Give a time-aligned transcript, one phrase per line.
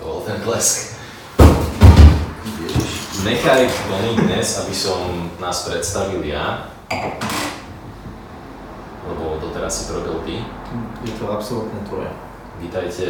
[0.00, 0.96] To bol ten blesk.
[3.20, 6.72] Nechaj Tony dnes, aby som nás predstavil ja.
[9.04, 10.40] Lebo doteraz si to robil ty.
[11.04, 12.08] Je to absolútne tvoje.
[12.64, 13.04] Vítajte.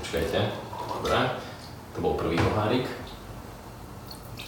[0.00, 0.56] Počkajte.
[0.88, 1.18] Dobre.
[1.92, 2.88] To bol prvý pohárik.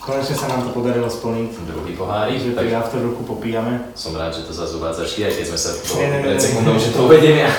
[0.00, 1.68] Konečne sa nám to podarilo splniť.
[1.68, 2.40] Druhý pohárik.
[2.40, 3.92] Že pri afterworku popíjame.
[3.92, 5.70] Som rád, že to zase uvádzaš ty, aj keď sme sa
[6.00, 7.52] nie, pred sekundou, že to uvediem ja.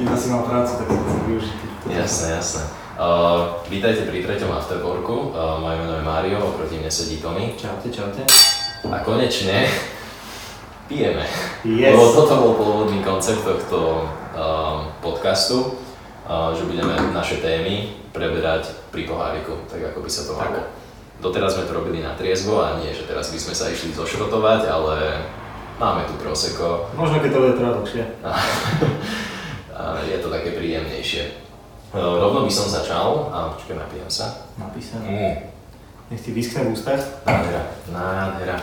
[0.00, 1.75] Jedna si mal prácu, tak si to využiť.
[1.86, 2.66] Jasné, jasné.
[2.98, 5.30] Uh, vítajte pri treťom afterworku.
[5.30, 7.54] Uh, moje meno je Mário, oproti mne sedí Tony.
[7.54, 8.26] Čaute, čaute.
[8.90, 9.70] A konečne
[10.90, 11.22] pijeme.
[11.62, 11.94] Yes.
[11.94, 14.02] Lebo toto bol pôvodný koncept tohto
[14.34, 15.78] uh, podcastu,
[16.26, 20.66] uh, že budeme naše témy preberať pri poháriku, tak ako by sa to malo.
[21.22, 24.66] Doteraz sme to robili na triezvo a nie, že teraz by sme sa išli zošrotovať,
[24.66, 25.22] ale
[25.78, 28.04] máme tu proseko Možno keď to bude trvať dlhšie.
[30.10, 31.45] je to také príjemnejšie.
[31.96, 34.44] Rovno by som začal, a počkaj, napijem sa.
[34.60, 35.08] Napísané.
[35.08, 35.36] Mm,
[36.12, 37.00] Nech ti vyschne v ústach.
[37.24, 38.58] nádhera, nádhera.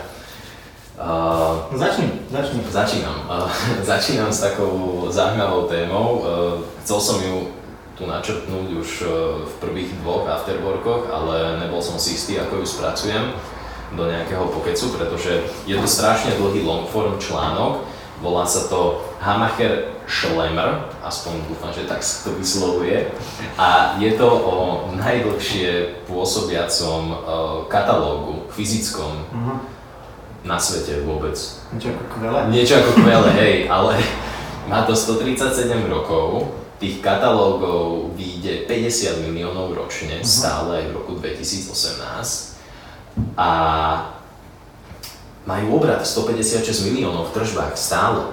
[0.94, 2.62] Uh, No začni, začni.
[2.70, 3.26] Začínam.
[3.26, 3.50] Uh,
[3.90, 6.22] začínam s takou zaujímavou témou.
[6.22, 7.50] Uh, chcel som ju
[7.98, 9.10] tu načrtnúť už uh,
[9.42, 13.34] v prvých dvoch afterworkoch, ale nebol som si istý, ako ju spracujem
[13.98, 17.82] do nejakého pokecu, pretože je to strašne dlhý longform článok.
[18.24, 23.12] Volá sa to Hamacher Schlemmer, aspoň dúfam, že tak sa to vyslovuje.
[23.54, 24.54] A je to o
[24.90, 27.18] najdlhšie pôsobiacom uh,
[27.68, 29.54] katalógu fyzickom Mhm.
[30.42, 31.36] na svete vôbec.
[31.70, 32.38] Niečo ako kvele.
[32.48, 34.00] Niečo ako kvele, hej, ale
[34.64, 35.44] má to 137
[35.84, 40.24] rokov, tých katalógov vyjde 50 miliónov ročne, Mhm.
[40.24, 42.56] stále aj v roku 2018.
[43.36, 43.48] A
[45.44, 48.32] majú obrad 156 miliónov v tržbách stále.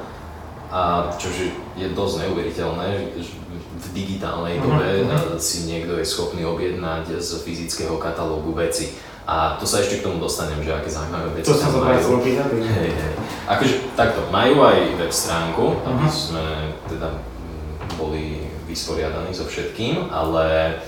[0.71, 5.09] A čože je dosť neuveriteľné, že v digitálnej Mhm, dobe mhm.
[5.09, 8.95] eh, si niekto je schopný objednať z fyzického katalógu veci.
[9.21, 12.17] A to sa ešte k tomu dostanem, že aké zaujímavé veci To tam sa majú.
[12.17, 12.47] opýtať.
[12.47, 13.13] takže- Hej, hej.
[13.47, 16.11] Akože takto, majú aj web stránku, aby Mhm.
[16.11, 16.45] sme
[16.87, 17.09] teda
[17.93, 20.79] boli vysporiadaní so všetkým, ale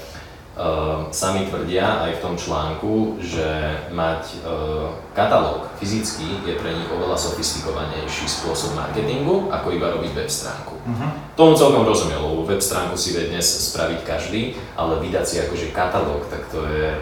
[0.57, 3.45] uh, sami tvrdia aj v tom článku, že
[3.93, 10.29] mať uh, katalóg fyzický je pre nich oveľa sofistikovanejší spôsob marketingu, ako iba robiť web
[10.29, 10.75] stránku.
[10.85, 11.07] Mhm.
[11.33, 15.73] Tomu celkom rozumiem, lebo web stránku si vie dnes spraviť každý, ale vydať si akože
[15.73, 16.97] katalóg, tak to je,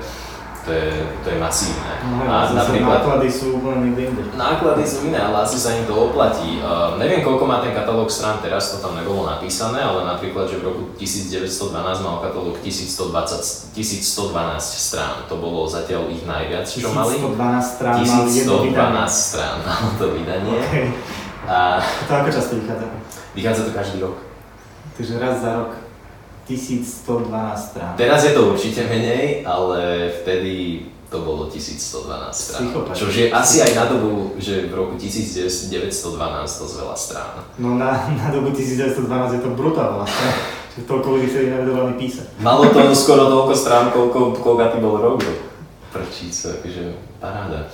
[0.62, 0.94] to je,
[1.26, 1.90] to je masívne.
[2.06, 4.14] No, A napríklad náklady sú úplne inde.
[4.38, 6.62] Náklady sú iné, ale asi sa im to oplatí.
[6.62, 10.62] Uh, neviem, koľko má ten katalóg strán teraz, to tam nebolo napísané, ale napríklad, že
[10.62, 11.74] v roku 1912
[12.06, 15.26] mal katalóg 1120, 1112 strán.
[15.26, 17.18] To bolo zatiaľ ich najviac, čo mali.
[17.18, 18.70] 1112 strán mali vydanie.
[18.70, 20.58] 1112 strán malo to vydanie.
[20.62, 20.86] Okay.
[21.50, 22.86] A To ako často vychádza?
[23.34, 24.18] vychádza to každý rok.
[24.94, 25.74] Takže raz za rok
[26.52, 27.94] 1112 strán.
[27.96, 32.62] Teraz je to určite menej, ale vtedy to bolo 1112 strán.
[32.72, 32.96] Psychopat.
[32.96, 35.68] Čo je asi aj na dobu, že v roku 1912
[36.48, 37.36] to z veľa strán.
[37.60, 40.32] No na, na dobu 1912 je to brutál vlastne.
[40.72, 42.32] Že toľko ľudí vtedy nevedelo ani písať.
[42.40, 45.20] Malo to skoro toľko strán, koľko, koľko bol rok.
[45.92, 47.68] Prčíc, akože paráda.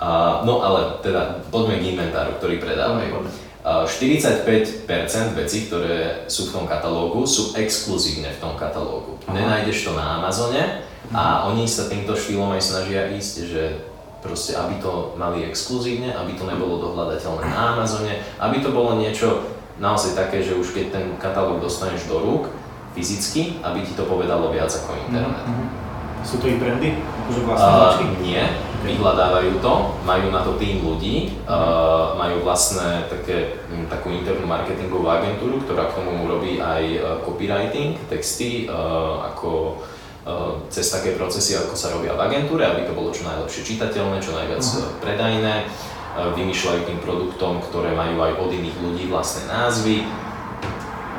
[0.00, 3.20] A, no ale teda poďme k inventáru, ktorý predávajú.
[3.68, 4.88] A 45%
[5.36, 9.20] vecí, ktoré sú v tom katalógu, sú exkluzívne v tom katalógu.
[9.28, 9.36] Aha.
[9.36, 13.76] Nenájdeš to na Amazone a oni sa týmto štýlom aj snažia ísť, že
[14.24, 19.44] proste aby to mali exkluzívne, aby to nebolo dohľadateľné na Amazone, aby to bolo niečo
[19.76, 22.48] naozaj také, že už keď ten katalóg dostaneš do rúk
[22.96, 25.44] fyzicky, aby ti to povedalo viac ako internet.
[25.44, 25.64] Mhm.
[26.24, 26.96] Sú to ich brandy?
[26.96, 28.42] Akože vlastné Uh, nie,
[28.78, 29.74] vyhľadávajú to,
[30.06, 35.90] majú na to tým ľudí, uh, majú vlastné také, m, takú internú marketingovú agentúru, ktorá
[35.90, 39.82] k tomu robí aj uh, copywriting, texty, uh, ako
[40.22, 44.22] uh, cez také procesy, ako sa robia v agentúre, aby to bolo čo najlepšie čitateľné,
[44.22, 44.78] čo najviac Aha.
[44.78, 45.56] uh, predajné.
[46.18, 50.02] Vymýšľajú tým produktom, ktoré majú aj od iných ľudí vlastné názvy.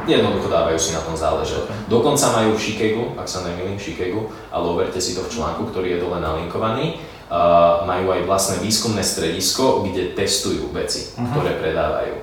[0.03, 1.71] Jednoducho dávajú si na tom záležať.
[1.87, 5.71] Dokonca majú v Chicagu, ak sa nemýlim, v Chicagu, ale overte si to v článku,
[5.71, 6.99] ktorý je dole nalinkovaný,
[7.85, 11.29] majú aj vlastné výskumné stredisko, kde testujú veci, Aha.
[11.29, 12.15] ktoré predávajú.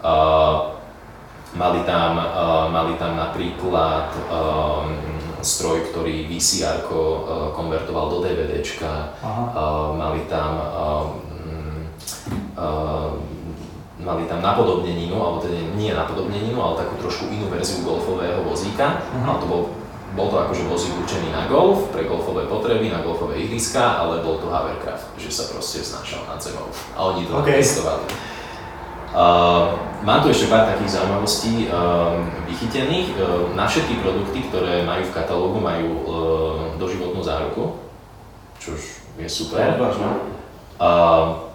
[0.00, 0.74] Uh,
[1.54, 4.10] mali, tam, uh, mali tam napríklad
[5.40, 6.84] stroj, ktorý VCR
[7.56, 9.44] konvertoval do DVDčka, Aha.
[9.96, 11.06] mali tam uh,
[14.00, 19.04] mali tam napodobneninu, alebo teda nie napodobneninu, ale takú trošku inú verziu golfového vozíka.
[19.12, 19.24] Mhm.
[19.28, 19.62] Ale to bol,
[20.14, 24.42] bol to akože vozík určený na golf, pre golfové potreby, na golfové ihriska, ale bol
[24.42, 26.66] to hovercraft, že sa proste vznášal nad zemou.
[26.98, 27.46] A oni to OK.
[27.46, 28.04] testovali.
[29.10, 29.74] Uh,
[30.06, 33.18] mám tu ešte pár takých zaujímavostí uh, vychytených.
[33.18, 36.02] Uh, na všetky produkty, ktoré majú v katalógu, majú uh,
[36.78, 37.74] doživotnú záruku,
[38.62, 38.78] čo
[39.18, 39.74] je super.
[40.78, 41.49] Uh,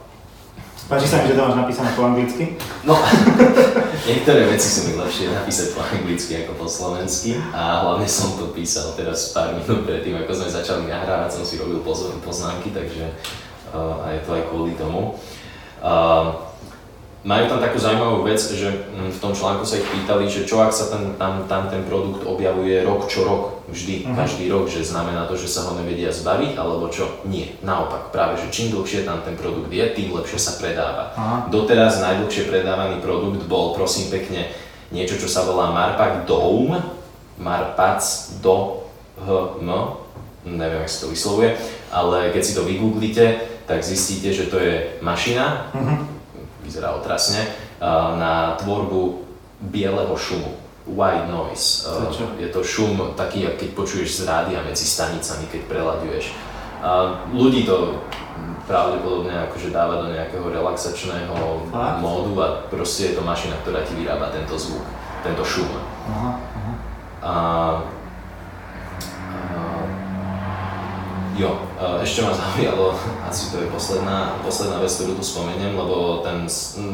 [0.86, 2.62] Páči sa mi, že to máš napísané po anglicky?
[2.86, 2.94] No,
[4.10, 8.54] niektoré veci sú mi lepšie napísať po anglicky ako po slovensky a hlavne som to
[8.54, 11.82] písal teraz pár minút predtým, ako sme začali nahrávať, som si robil
[12.22, 13.18] poznámky, takže
[13.74, 15.18] uh, aj to aj kvôli tomu.
[15.82, 16.54] Uh,
[17.26, 20.62] majú tam takú zaujímavú vec, že mm, v tom článku sa ich pýtali, že čo
[20.62, 24.16] ak sa ten, tam, tam ten produkt objavuje rok čo rok, vždy, uh-huh.
[24.16, 27.22] každý rok, že znamená to, že sa ho nevedia zbaviť, alebo čo?
[27.26, 31.14] Nie, naopak, práve, že čím dlhšie tam ten produkt je, tým lepšie sa predáva.
[31.14, 31.40] Uh-huh.
[31.50, 34.52] Doteraz najdlhšie predávaný produkt bol, prosím pekne,
[34.94, 36.82] niečo, čo sa volá Marpak Dome,
[37.42, 38.02] Marpac
[38.40, 38.86] do
[39.20, 39.70] HM,
[40.46, 41.50] neviem, ako sa to vyslovuje,
[41.90, 43.26] ale keď si to vygooglite,
[43.66, 46.16] tak zistíte, že to je mašina, uh-huh
[46.66, 47.46] vyzerá otrasne,
[48.18, 49.22] na tvorbu
[49.62, 50.65] bieleho šumu.
[50.86, 51.90] White noise.
[51.90, 56.38] To je to šum taký, keď počuješ z rádia medzi stanicami, keď preladuješ.
[57.34, 57.98] Ľudí to
[58.70, 62.02] pravdepodobne akože dáva do nejakého relaxačného Fakt?
[62.02, 64.86] módu a proste je to mašina, ktorá ti vyrába tento zvuk,
[65.22, 65.70] tento šum.
[66.10, 66.74] Aha, aha.
[67.26, 67.34] A
[71.36, 71.52] Jo,
[72.00, 72.96] ešte ma zaujalo,
[73.30, 76.48] asi to je posledná, posledná vec, ktorú tu spomeniem, lebo ten,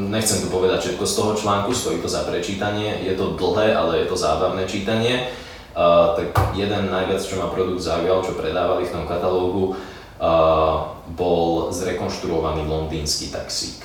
[0.10, 4.02] nechcem tu povedať všetko z toho článku, stojí to za prečítanie, je to dlhé, ale
[4.02, 5.30] je to zábavné čítanie.
[5.72, 11.72] Uh, tak jeden najviac, čo ma produkt zaujal, čo predávali v tom katalógu, uh, bol
[11.72, 13.80] zrekonštruovaný londýnsky taxík.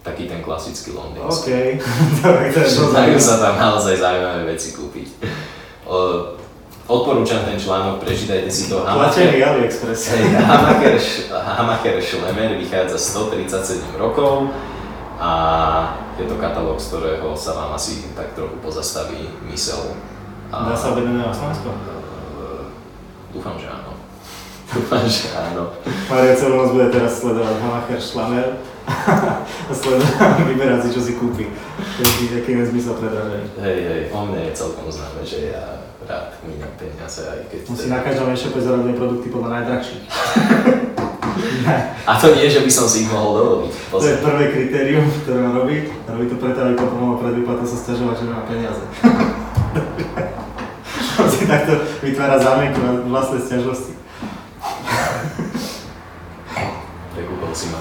[0.00, 1.82] Taký ten klasický londýnsky.
[1.84, 5.06] OK, Dajú sa tam naozaj zaujímavé veci kúpiť.
[5.84, 6.43] Uh,
[6.84, 8.84] Odporúčam ten článok, prečítajte si to.
[8.84, 10.12] AliExpress.
[10.12, 11.00] Hey, Hamaker,
[11.32, 14.52] Hamaker Schlemmer vychádza 137 rokov
[15.16, 15.30] a
[16.20, 19.96] je to katalóg, z ktorého sa vám asi tak trochu pozastaví mysel.
[20.52, 21.72] A, Dá sa objednať na Slovensku?
[23.32, 23.96] Dúfam, že áno.
[24.76, 25.72] Dúfam, že áno.
[26.12, 28.60] Maria celú noc bude teraz sledovať Hamaker Schlemmer
[29.72, 31.48] a sledovať, vyberať si, čo si kúpi.
[31.96, 33.56] Aký je nezmysel predražený.
[33.64, 37.60] Hej, hej, o mne je celkom známe, že ja rád míňam peniaze, aj keď...
[37.68, 40.04] Musí na každom e-shope zarobíme produkty podľa najdrahších.
[42.06, 43.72] A to nie, že by som si ich mohol dovoliť.
[43.90, 45.84] To je prvé kritérium, ktoré má robiť.
[46.06, 48.84] Robí to preto, aby potom mohol pred výplatou sa stiažovať, že nemá peniaze.
[51.24, 51.72] On si takto
[52.04, 53.96] vytvára zámienku na vlastné stiažnosti.
[57.16, 57.80] Prekúpil si ma.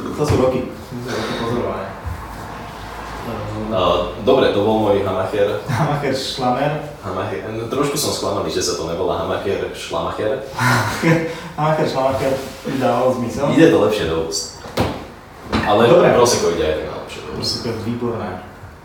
[0.00, 0.70] To sú roky.
[0.70, 0.72] To
[1.02, 1.90] sú roky pozorovania.
[4.22, 5.58] dobre, to bol môj Hamacher.
[5.66, 6.93] Hamacher Šlamer.
[7.04, 7.44] Hamacher.
[7.52, 10.40] No, trošku som sklamaný, že sa to nevolá Hamacher Šlamacher.
[11.60, 12.32] Hamacher Šlamacher
[12.64, 13.52] mi dával zmysel.
[13.52, 14.64] Ide to lepšie do úst.
[15.52, 16.16] Ale dobre.
[16.16, 17.36] Proseko ide aj tak lepšie do úst.
[17.36, 18.30] Proseko je výborné.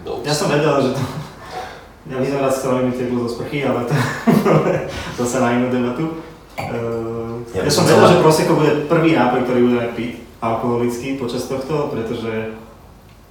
[0.04, 0.26] Do úst.
[0.28, 1.02] Ja som vedel, že to...
[2.10, 3.86] Ja by som raz chcel mi teplo zo sprchy, ale
[5.18, 6.20] to, sa na inú debatu.
[6.60, 10.12] Uh, ja, ja som vedel, že Proseko bude prvý nápoj, ktorý budeme piť
[10.44, 12.58] alkoholický počas tohto, pretože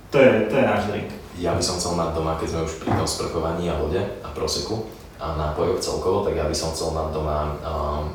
[0.09, 1.11] to je, to je náš drink.
[1.39, 4.29] Ja by som chcel mať doma, keď sme už pri tom sprchovaní a vode a
[4.35, 4.91] proseku
[5.23, 8.11] a nápojoch celkovo, tak ja by som chcel mať doma um,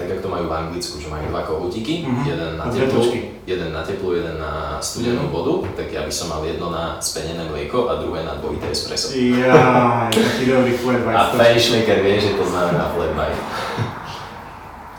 [0.00, 2.24] tak ako to majú v Anglicku, že majú dva kohútiky, mm-hmm.
[2.24, 3.04] jeden, na teplu,
[3.44, 5.34] jeden na teplu, jeden na studenú mm-hmm.
[5.36, 9.12] vodu, tak ja by som mal jedno na spenené mlieko a druhé na dvojité espresso.
[9.12, 11.18] Ja, taký dobrý flat white.
[11.20, 13.40] A Fashmaker vie, že to znamená flat white.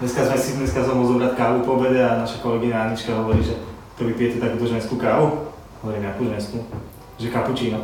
[0.01, 3.57] Dneska sme si dneska som zobrať kávu po obede a naša kolegyňa Anička hovorí, že
[3.97, 5.49] to vy pijete takúto ženskú kávu.
[5.81, 6.61] Hovorím, akú ženskú?
[7.21, 7.79] Že kapučíno.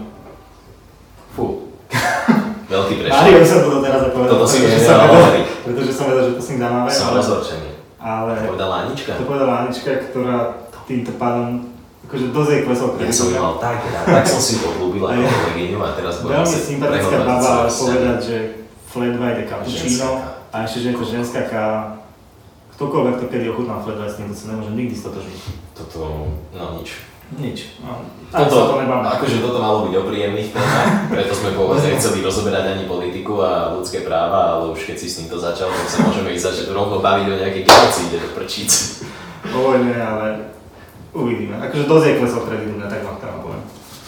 [1.38, 1.70] Fú.
[2.74, 2.94] Veľký.
[3.06, 4.34] Mário by som to teraz povedal.
[4.34, 6.90] Toto si pretože som vedel, pretože som vedel, že to s ním dáme.
[6.90, 7.70] Som rozhorčený.
[8.02, 8.34] Ale...
[8.34, 9.12] To povedala Anička?
[9.14, 11.68] To povedala Anička, ktorá týmto pádom
[12.08, 15.80] akože dosť jej klesol Ja som mal tak rád, tak som si pohlúbil ako kolegyňu
[15.84, 18.38] a teraz budem Veľmi sympatická baba povedať, že
[18.88, 20.10] flat white je cappuccino
[20.48, 22.00] a ešte, že je to ženská káva.
[22.80, 25.42] Ktokoľvek to kedy ochutná flat white, s ním to sa nemôže nikdy stotožniť.
[25.76, 27.04] Toto, no nič.
[27.36, 27.76] Nič.
[27.84, 32.64] No, toto, to akože toto malo byť o príjemných témach, preto sme pôvodne nechceli rozoberať
[32.72, 36.32] ani politiku a ľudské práva, ale už keď si s týmto začal, tak sa môžeme
[36.32, 39.04] ísť začať rovno baviť o nejakej genocíde do prčíc.
[39.52, 40.56] O vojne, ale
[41.12, 41.60] uvidíme.
[41.60, 43.64] Akože dosť je klesol kredit, ne, tak vám tam poviem.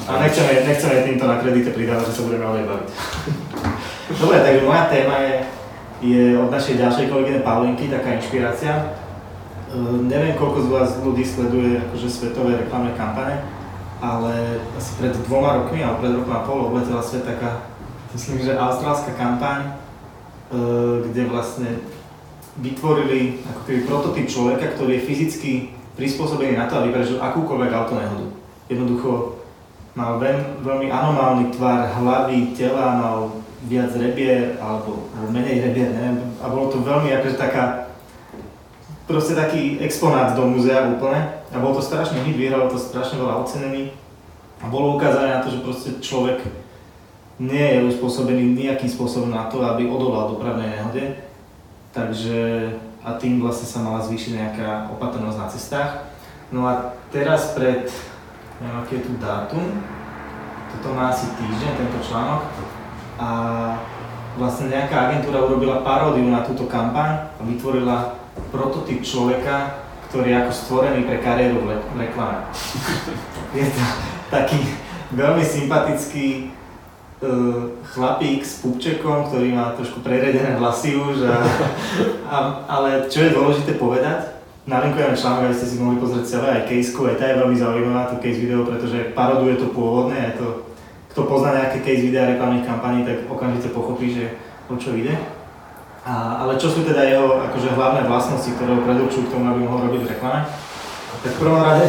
[0.07, 2.89] A nechceme, nechceme týmto na kredite pridávať, že sa budeme o baviť.
[4.15, 5.35] Dobre, takže moja téma je,
[6.01, 8.95] je od našej ďalšej kolegyne Paulinky, taká inšpirácia.
[9.69, 13.45] Ehm, neviem, koľko z vás ľudí sleduje akože svetové reklamné kampane,
[14.01, 17.69] ale asi pred dvoma rokmi, alebo pred rokom a pol obletela svet taká,
[18.17, 19.77] myslím, že austrálska kampaň,
[20.49, 21.69] ehm, kde vlastne
[22.57, 25.51] vytvorili ako keby prototyp človeka, ktorý je fyzicky
[25.93, 28.27] prispôsobený na to, aby prežil akúkoľvek autonehodu.
[28.69, 29.41] jednoducho
[29.97, 30.21] mal
[30.61, 33.17] veľmi, anomálny tvar hlavy, tela, mal
[33.65, 36.21] viac rebier alebo, alebo menej rebier, neviem.
[36.39, 37.88] A bolo to veľmi akože taká,
[39.09, 41.41] proste taký exponát do múzea úplne.
[41.49, 43.89] A bol to strašne hit, vyhral to strašne veľa ocenený.
[44.61, 46.45] A bolo ukázané na to, že proste človek
[47.41, 51.25] nie je uspôsobený nejakým spôsobom na to, aby odolal dopravnej nehode.
[51.89, 52.69] Takže
[53.01, 55.91] a tým vlastne sa mala zvýšiť nejaká opatrnosť na cestách.
[56.53, 57.89] No a teraz pred,
[58.61, 59.65] neviem aký je tu dátum,
[60.69, 62.45] toto má asi týždeň, tento článok,
[63.17, 63.29] a
[64.37, 68.18] vlastne nejaká agentúra urobila paródiu na túto kampaň a vytvorila
[68.51, 72.49] prototyp človeka, ktorý je ako stvorený pre kariéru v reklame.
[73.53, 73.83] je to
[74.33, 74.57] taký
[75.13, 76.49] veľmi sympatický
[77.21, 81.37] uh, chlapík s pupčekom, ktorý má trošku preredené vlasy už, a,
[82.25, 86.63] a, ale čo je dôležité povedať, nalinkujeme článok, aby ste si mohli pozrieť celé aj
[86.69, 90.47] case aj tá je veľmi zaujímavá, to case video, pretože paroduje to pôvodné, je to,
[91.09, 94.37] kto pozná nejaké case videa reklamných kampaní, tak okamžite pochopí, že
[94.69, 95.17] o čo ide.
[96.09, 99.61] A, ale čo sú teda jeho akože, hlavné vlastnosti, ktoré ho predurčujú k tomu, aby
[99.61, 100.41] mohol robiť v reklame?
[101.21, 101.85] Tak v prvom rade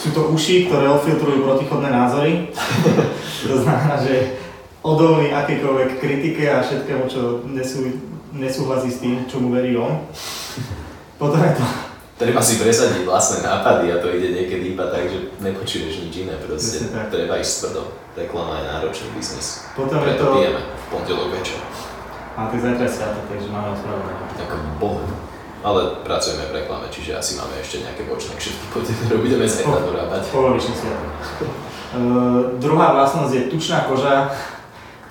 [0.00, 2.48] sú to uši, ktoré odfiltrujú protichodné názory.
[3.52, 4.40] to znamená, že
[4.80, 7.84] odolný akékoľvek kritike a všetkému, čo nesú,
[8.32, 10.08] nesúhlasí s tým, čo mu verí on.
[11.20, 11.66] Potom je to
[12.20, 16.36] Treba si presadiť vlastné nápady a to ide niekedy iba tak, že nepočuješ nič iné
[16.36, 16.84] proste.
[17.08, 17.96] Treba ísť tvrdo.
[18.12, 19.64] Reklama je náročný biznis.
[19.72, 20.32] Potom Preto to...
[20.36, 21.56] pijeme v pondelok večer.
[22.40, 24.24] A tak zajtra je sviatok, takže máme ospravedlenie.
[24.40, 25.04] Tak bohu.
[25.60, 30.32] Ale pracujeme v reklame, čiže asi máme ešte nejaké bočné kšefty, ktoré budeme zajtra dorábať.
[30.32, 31.12] Polovičný sviatok.
[31.92, 34.32] Uh, druhá vlastnosť je tučná koža,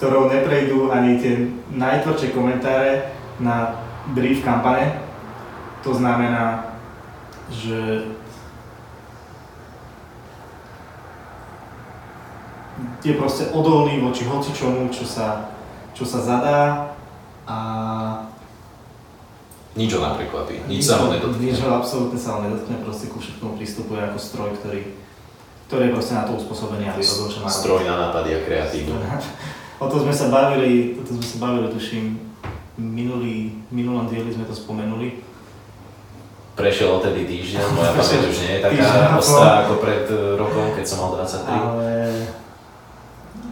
[0.02, 3.78] ktorou neprejdú ani tie najtvrdšie komentáre na
[4.18, 4.98] brief kampane.
[5.86, 6.74] To znamená,
[7.54, 8.10] že
[13.06, 15.54] je proste odolný voči hocičomu, čo sa,
[15.94, 16.90] čo sa zadá
[17.50, 17.58] a
[19.74, 21.42] nič ho naprekvapí, nič, nič sa ho nedotkne.
[21.42, 24.82] Nič ho absolútne sa ho nedotkne, proste ku všetkomu pristupuje ako stroj, ktorý,
[25.66, 27.50] ktorý je proste na to uspôsobený, aby robil čo má.
[27.50, 29.02] Stroj na nápady a kreatívnu.
[29.84, 32.06] o to sme sa bavili, o to sme sa bavili, tuším,
[32.78, 35.26] minulý, minulom dieli sme to spomenuli,
[36.54, 40.06] prešiel odtedy týždeň, moja pamäť už nie je taká ostrá ako pred
[40.38, 41.50] rokom, keď som mal 23.
[41.50, 41.90] Ale,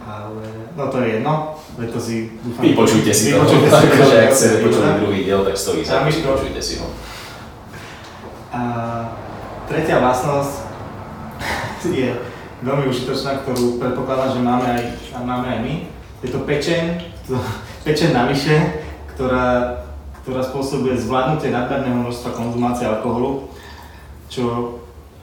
[0.06, 0.44] ale,
[0.78, 2.62] no to je jedno, veď to si dúfam...
[2.66, 6.74] Vypočujte si to, akože ak chcete počuť druhý diel, tak stojí za to, vypočujte si
[6.82, 6.90] ho.
[8.50, 8.60] A
[9.70, 10.66] tretia vlastnosť
[11.86, 12.10] je
[12.66, 14.82] veľmi užitočná, ktorú predpokladám, že máme aj,
[15.22, 15.74] máme aj my.
[16.26, 16.98] Je to pečeň,
[17.86, 18.82] pečeň navyše,
[19.14, 19.78] ktorá
[20.28, 23.48] ktorá spôsobuje zvládnutie nadmerného množstva konzumácie alkoholu,
[24.28, 24.76] čo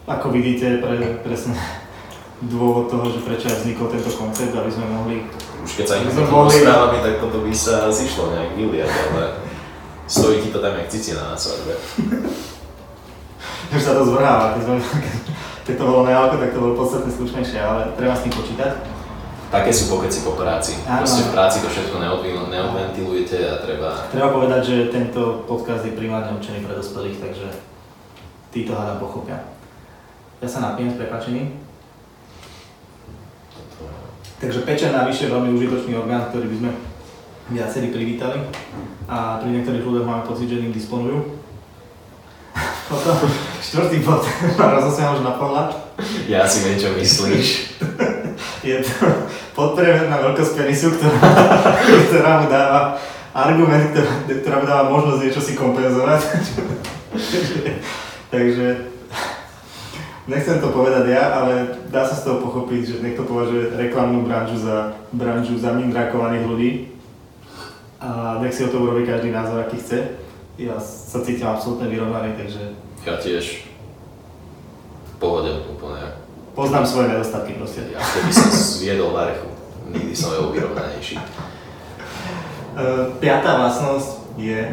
[0.09, 1.53] ako vidíte pre, presne
[2.41, 5.21] dôvod toho, že prečo aj vznikol tento koncept, aby sme mohli...
[5.65, 5.95] Už keď sa
[6.29, 6.61] mohli...
[6.61, 9.23] správami, tak toto by sa zišlo nejak vyliať, ale
[10.05, 11.73] stojí ti to tam jak cicina na svadbe.
[13.73, 14.77] Už sa to zvrháva, keď, sme,
[15.65, 18.71] keď to bolo na tak to bolo podstatne slušnejšie, ale treba s tým počítať.
[19.49, 20.77] Také sú pokeci po práci.
[20.85, 21.01] Áno.
[21.01, 21.97] Proste v práci to všetko
[22.53, 24.05] neodventilujete a treba...
[24.13, 27.47] Treba povedať, že tento podcast je primárne určený pre dospelých, takže
[28.53, 29.41] títo hádam pochopia.
[30.45, 31.64] Ja sa napijem s prepačením.
[34.45, 36.71] Takže pečen navyše je veľmi užitočný orgán, ktorý by sme
[37.49, 38.45] viacerí privítali
[39.09, 41.33] a pri niektorých ľuďoch máme pocit, že ním disponujú.
[42.93, 43.25] Potom
[43.57, 44.21] štvrtý bod
[44.61, 45.73] ma rozosiahol už na pohľad.
[46.29, 47.47] Ja si viem, čo myslíš.
[48.69, 48.93] je to
[49.57, 51.17] podpriemerná veľkosť penisu, ktorá,
[52.05, 53.01] ktorá mu dáva
[53.33, 56.21] argument, ktorá, ktorá mu dáva možnosť niečo si kompenzovať.
[58.29, 58.93] Takže
[60.27, 64.57] nechcem to povedať ja, ale dá sa z toho pochopiť, že niekto považuje reklamnú branžu
[64.57, 66.71] za branžu zamindrakovaných ľudí.
[68.01, 70.21] A nech si o to urobí každý názor, aký chce.
[70.61, 72.75] Ja sa cítim absolútne vyrovnaný, takže...
[73.05, 73.65] Ja tiež.
[75.09, 77.83] V pohode úplne Poznám svoje nedostatky proste.
[77.91, 78.47] Ja keby som
[78.79, 79.51] zviedol varchu,
[79.91, 81.19] nikdy som bol vyrovnanejší.
[82.75, 84.71] Uh, piatá vlastnosť je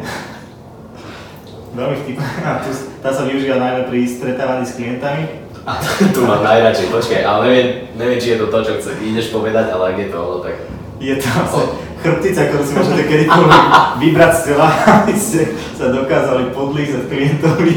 [1.75, 2.27] veľmi vtipná.
[3.03, 5.42] Tá sa využíva najmä pri stretávaní s klientami.
[5.63, 5.79] A
[6.15, 9.71] tu mám najradšej, počkaj, ale neviem, neviem, či je to to, čo chce, ideš povedať,
[9.71, 10.55] ale ak je to, ale tak...
[11.03, 11.67] Je to oh.
[11.99, 13.63] chrbtica, ktorú si môžete kedykoľvek
[14.03, 14.67] vybrať z tela,
[14.99, 15.39] aby ste
[15.75, 17.73] sa dokázali podlízať klientovi.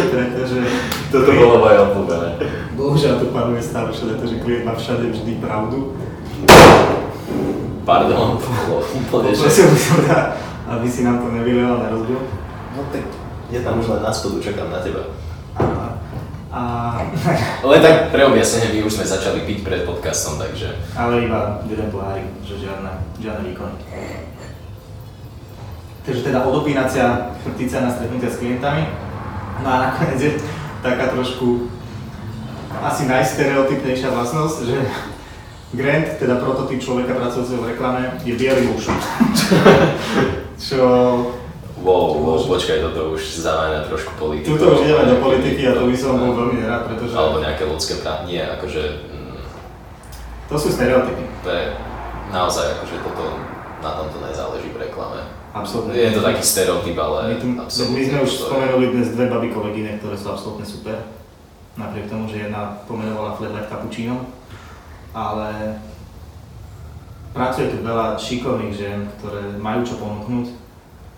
[0.00, 0.60] Pretože...
[1.10, 2.28] Toto bolo moje obľúbené.
[2.78, 5.98] Bohužiaľ tu panuje stále všade to, že klient má všade vždy pravdu.
[7.82, 9.42] Pardon, to bolo úplne, že...
[9.42, 9.98] Poprosil by som
[10.70, 12.22] aby si nám to nevylel a nerozbil.
[12.78, 13.02] No tak
[13.50, 15.02] ja tam už len na spodu čakám na teba.
[16.50, 16.62] A.
[17.64, 20.74] Ale tak pre objasnenie, my už sme začali piť pred podcastom, takže...
[20.98, 22.90] Ale iba jeden pohárik, že žiadne,
[23.22, 23.76] žiadne výkony.
[26.02, 28.82] Takže teda odopínacia chrbtica na stretnutia s klientami.
[29.62, 30.32] No a nakoniec je
[30.82, 31.70] taká trošku
[32.82, 34.78] asi najstereotypnejšia vlastnosť, že
[35.70, 38.90] Grant, teda prototyp človeka pracujúceho v reklame, je bielý muž.
[40.66, 40.82] Čo
[41.80, 44.52] Wow, wow, počkaj, toto už zaváňa trošku politiku.
[44.52, 47.16] Tuto už ideme do politiky a to by som bol veľmi rád, pretože...
[47.16, 48.28] Alebo nejaké ľudské práv.
[48.28, 48.82] Nie, akože...
[49.08, 49.40] Mm,
[50.52, 51.24] to sú stereotypy.
[51.40, 51.64] To je
[52.28, 53.24] naozaj, akože toto,
[53.80, 55.24] na tomto nezáleží v reklame.
[55.56, 55.96] Absolutne.
[55.96, 57.96] Je to taký stereotyp, ale my, tu, absolútne.
[57.96, 61.00] My sme už spomenuli dnes dve baby kolegyne, ktoré sú absolútne super.
[61.80, 64.28] Napriek tomu, že jedna pomenovala flat like cappuccino.
[65.16, 65.80] Ale
[67.32, 70.69] pracuje tu veľa šikovných žien, ktoré majú čo ponúknuť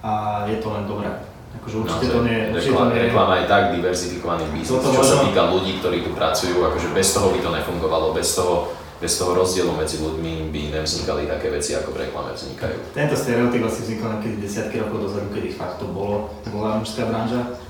[0.02, 1.08] a je to len dobré.
[1.52, 5.16] Akože určite to nie, určite reklama, to nie reklama je tak diverzifikovaný biznis, čo sa
[5.22, 9.36] týka ľudí, ktorí tu pracujú, akože bez toho by to nefungovalo, bez toho, bez toho
[9.36, 12.96] rozdielu medzi ľuďmi by nevznikali také veci, ako v reklame vznikajú.
[12.96, 17.06] Tento stereotyp asi vznikol niekedy desiatky rokov dozadu, kedy fakt to bolo, to bola mužská
[17.06, 17.60] branža.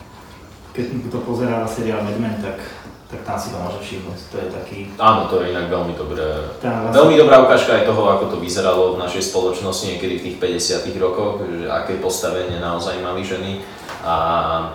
[0.73, 2.65] Keď to pozerala seriál Mad Men, tak
[3.13, 4.19] tak tam si to môže všimnúť.
[4.33, 4.79] To je taký...
[4.97, 6.49] Áno, to je inak veľmi dobré.
[6.65, 6.97] Vlastne...
[6.97, 10.97] Veľmi dobrá ukážka aj toho, ako to vyzeralo v našej spoločnosti niekedy v tých 50
[10.97, 13.61] rokoch, že aké postavenie naozaj mali ženy.
[14.01, 14.17] A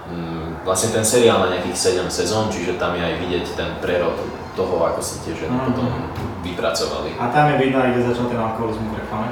[0.05, 4.21] mm, vlastne ten seriál má nejakých 7 sezón, čiže tam je aj vidieť ten prerod
[4.53, 5.73] toho, ako sa tie ženy mm-hmm.
[5.73, 5.89] potom
[6.45, 7.09] vypracovali.
[7.17, 9.29] A tam je vidno aj, kde začal ten alkoholizmus v reklame.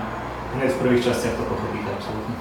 [0.57, 2.35] Hneď v prvých častiach to pochopíte absolútne.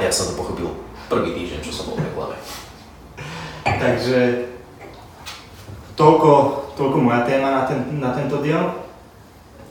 [0.00, 0.68] Ja som to pochopil
[1.12, 2.36] prvý týždeň, čo som bol v reklame.
[3.68, 4.49] Takže
[6.00, 6.30] toľko,
[6.80, 8.88] toľko moja téma na, ten, na tento diel.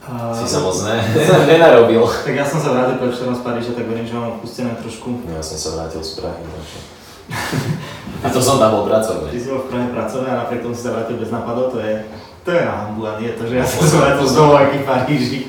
[0.05, 0.97] Uh, si sa moc ne,
[1.49, 2.05] nenarobil.
[2.05, 5.25] Tak ja som sa vrátil pre z Paríža, tak verím, že mám odpustené trošku.
[5.25, 6.41] Ja som sa vrátil z Prahy.
[8.25, 9.31] A to som tam bol pracovný.
[9.31, 11.79] Ty si bol v Prahe pracovný a napriek tomu si sa vrátil bez nápadov, to
[11.79, 12.03] je,
[12.43, 14.85] to je na hambu a nie to, že ja som sa vrátil z dovolenky v
[14.85, 15.41] Paríži.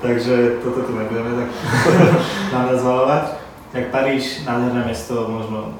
[0.00, 1.48] Takže toto tu nebudeme tak
[2.54, 3.24] na nás valovať.
[3.74, 5.74] Tak Paríž, nádherné mesto, možno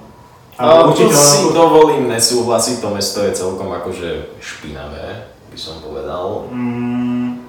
[0.61, 6.53] ale určite si dovolím nesúhlasiť, to mesto je celkom akože špinavé, by som povedal.
[6.53, 7.49] Mm,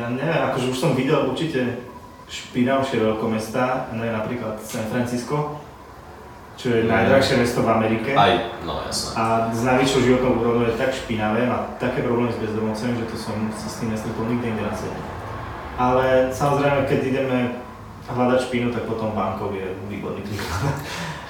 [0.00, 1.84] ja neviem, akože už som videl určite
[2.30, 5.60] špinavšie veľkomestá, no je napríklad San Francisco,
[6.56, 6.88] čo je mm.
[6.88, 8.16] najdrahšie mesto v Amerike.
[8.16, 9.12] Aj, no jasné.
[9.20, 13.16] A s najvyššou životnou úrovňou je tak špinavé, má také problémy s bezdomovcami, že to
[13.20, 15.02] som sa s tým nestretol nikdy inde na svete.
[15.80, 17.38] Ale samozrejme, keď ideme
[18.10, 20.76] hľadať špínu, tak potom bankov je výborný príklad.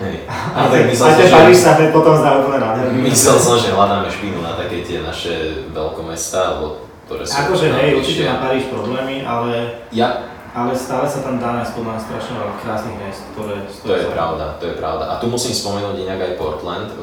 [0.01, 0.25] Hej.
[0.33, 1.25] A, tak myslel, že...
[1.29, 3.05] Paríž sa potom zdá úplne nádherný.
[3.05, 7.37] Myslel som, že hľadáme špínu na také tie naše veľkomestá, alebo ktoré sú...
[7.37, 9.85] Akože hej, určite má Paríž problémy, ale...
[9.93, 10.25] Ja,
[10.57, 13.55] ale stále sa tam dá nájsť podľa strašne veľa krásnych miest, ktoré...
[13.69, 15.05] To je pravda, to je pravda.
[15.13, 16.97] A tu musím spomenúť inak aj Portland, e,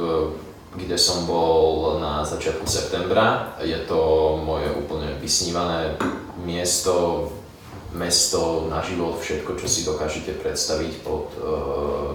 [0.76, 3.54] kde som bol na začiatku septembra.
[3.62, 4.00] Je to
[4.42, 5.96] moje úplne vysnívané
[6.42, 7.30] miesto,
[7.94, 12.14] mesto na život, všetko, čo si dokážete predstaviť pod uh,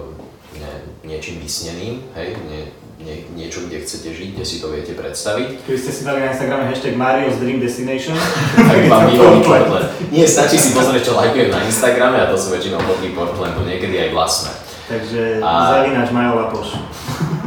[0.59, 0.73] ne,
[1.05, 2.61] niečím vysneným, hej, nie,
[3.03, 5.67] nie, niečo, kde chcete žiť, kde si to viete predstaviť.
[5.67, 8.15] Keby ste si dali na Instagrame hashtag Mario's Dream Destination,
[8.69, 9.89] tak vám vyhodí Portland.
[10.13, 13.95] Nie, stačí si pozrieť, čo lajkujem na Instagrame a to sú väčšinou fotky Portlandu, niekedy
[13.97, 14.51] aj vlastné.
[14.87, 15.79] Takže a...
[15.79, 16.69] zavináč Majo Lapoš.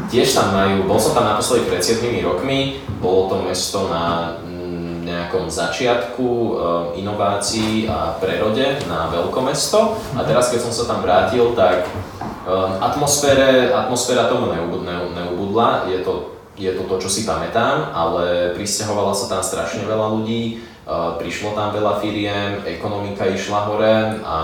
[0.07, 4.39] Tiež tam majú, bol som tam naposledy pred 7 rokmi, bolo to mesto na
[5.07, 6.51] nejakom začiatku e,
[7.01, 9.95] inovácií a prerode na veľkomesto.
[10.19, 11.87] A teraz keď som sa tam vrátil, tak
[12.47, 14.47] Ehm, atmosfére, atmosféra tomu
[15.11, 20.15] neubudla, je to, je to to, čo si pamätám, ale pristahovala sa tam strašne veľa
[20.15, 24.39] ľudí, ehm, prišlo tam veľa firiem, ekonomika išla hore a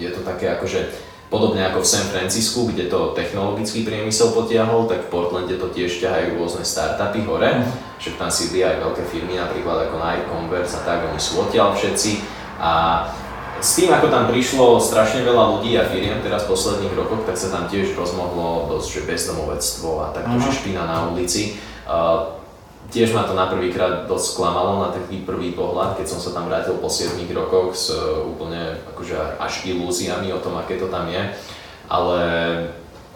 [0.00, 0.88] je to také akože
[1.32, 6.00] podobne ako v San Francisku, kde to technologický priemysel potiahol, tak v Portlande to tiež
[6.00, 7.98] ťahajú rôzne startupy hore, mm.
[7.98, 9.98] že tam sídlia aj veľké firmy, napríklad ako
[10.30, 12.22] Converse a tak, oni sú odtiaľ všetci
[12.60, 12.72] a
[13.64, 17.40] s tým, ako tam prišlo strašne veľa ľudí a firiem teraz v posledných rokoch, tak
[17.40, 20.52] sa tam tiež rozmohlo dosť, že bezdomovectvo a takto, uh-huh.
[20.52, 21.56] že špina na ulici.
[21.88, 22.43] Uh,
[22.94, 26.46] tiež ma to na prvýkrát dosť sklamalo na taký prvý pohľad, keď som sa tam
[26.46, 31.10] vrátil po 7 rokoch s uh, úplne akože až ilúziami o tom, aké to tam
[31.10, 31.34] je.
[31.90, 32.18] Ale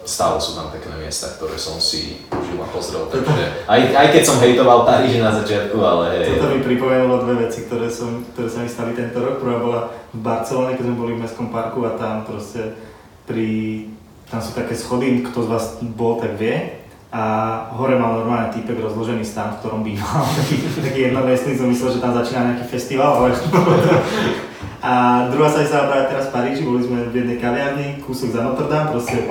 [0.03, 4.23] stále sú tam pekné miesta, ktoré som si užil a pozrel, takže aj, aj keď
[4.25, 6.33] som hejtoval Paríž na začiatku, ale hej.
[6.33, 9.37] Toto mi pripomenulo dve veci, ktoré, som, ktoré sa mi stali tento rok.
[9.37, 12.73] Prvá bola v Barcelone, keď sme boli v mestskom parku a tam proste
[13.29, 13.85] pri,
[14.33, 16.78] tam sú také schody, kto z vás bol, tak vie.
[17.09, 17.21] A
[17.73, 22.03] hore mal normálne týpek rozložený stan, v ktorom býval, taký, taký jednomiestný, som myslel, že
[22.05, 23.33] tam začína nejaký festival, ale
[24.85, 28.45] a druhá sa stala práve teraz v Paríži, boli sme v jednej kaviarni, kúsok za
[28.45, 29.25] Notre Dame, proste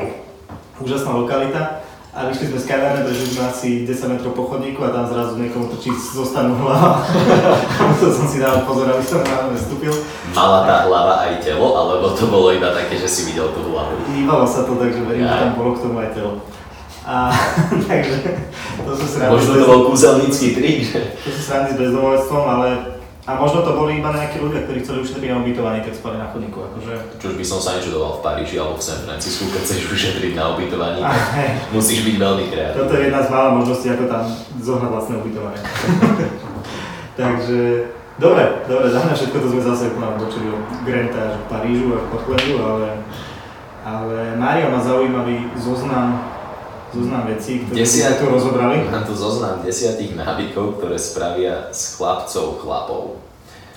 [0.83, 1.87] úžasná lokalita.
[2.19, 5.39] A vyšli sme z kaverne, prešli sme asi 10 metrov po chodníku a tam zrazu
[5.39, 7.07] niekomu trčí zostanú hlava.
[8.03, 9.95] to som si dal pozor, aby som ráno nestúpil.
[10.35, 14.03] Mala tá hlava aj telo, alebo to bolo iba také, že si videl tú hlavu?
[14.11, 16.43] Hýbalo sa to tak, že verím, že tam bolo k tomu aj telo.
[17.09, 17.33] A
[17.89, 18.21] takže
[18.85, 19.33] to sú srandy.
[19.33, 21.01] Možno to bol kúzelnícky trik, že?
[21.25, 22.69] To sú srandy s bezdomovectvom, ale
[23.29, 26.33] a možno to boli iba nejakí ľudia, ktorí chceli ušetriť na ubytovanie, keď spali na
[26.33, 26.65] chodníku.
[26.65, 27.21] Akože...
[27.21, 30.57] Čož by som sa nečudoval v Paríži alebo v San Francisku, keď chceš ušetriť na
[30.57, 31.13] ubytovaní, A,
[31.69, 32.81] musíš byť veľmi kreatívny.
[32.81, 34.25] Toto je jedna z mála možností, ako tam
[34.65, 35.61] zohnať vlastné ubytovanie.
[37.21, 37.61] Takže,
[38.17, 42.09] dobre, dobre, za mňa všetko to sme zase úplne odbočili od Granta až Parížu a
[42.09, 42.89] Portlandu, ale,
[43.85, 46.38] ale Mário má zaujímavý zoznam,
[46.95, 48.77] zoznam vecí, ktoré Desiat- sme tu rozobrali.
[48.89, 53.03] Mám tu zoznam desiatých návykov, ktoré spravia z chlapcov chlapov.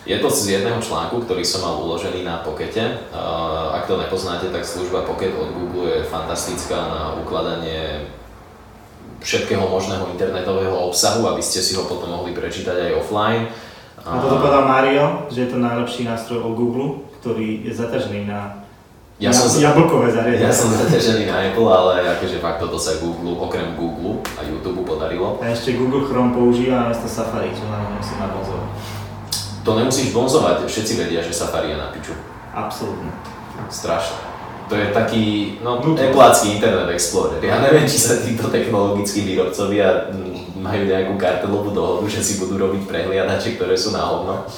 [0.01, 3.05] Je to z jedného článku, ktorý som mal uložený na Pockete.
[3.13, 8.09] Uh, Ak to nepoznáte, tak služba Pocket od Google je fantastická na ukladanie
[9.21, 13.53] všetkého možného internetového obsahu, aby ste si ho potom mohli prečítať aj offline.
[14.01, 18.60] A toto povedal Mário, že je to najlepší nástroj od Google, ktorý je zaťažený na
[19.21, 20.49] Ja na som jablkové zariadenie.
[20.49, 24.81] Ja som zaťažený na Apple, ale akože fakt toto sa Google, okrem Google a YouTube
[24.81, 25.37] podarilo.
[25.37, 28.65] A ešte Google Chrome používa namiesto Safari, čo nám musí nabozovať.
[29.61, 32.17] To nemusíš bonzovať, všetci vedia, že Safari je na piču.
[32.49, 33.13] Absolútne.
[33.69, 34.17] Strašné.
[34.73, 35.23] To je taký,
[35.61, 36.09] no, Nutnosť.
[36.09, 37.41] Appleácky Internet Explorer.
[37.45, 40.09] Ja neviem, či sa títo technologickí výrobcovia
[40.57, 44.49] majú nejakú kartelovú dohodu, že si budú robiť prehliadače, ktoré sú na hovno.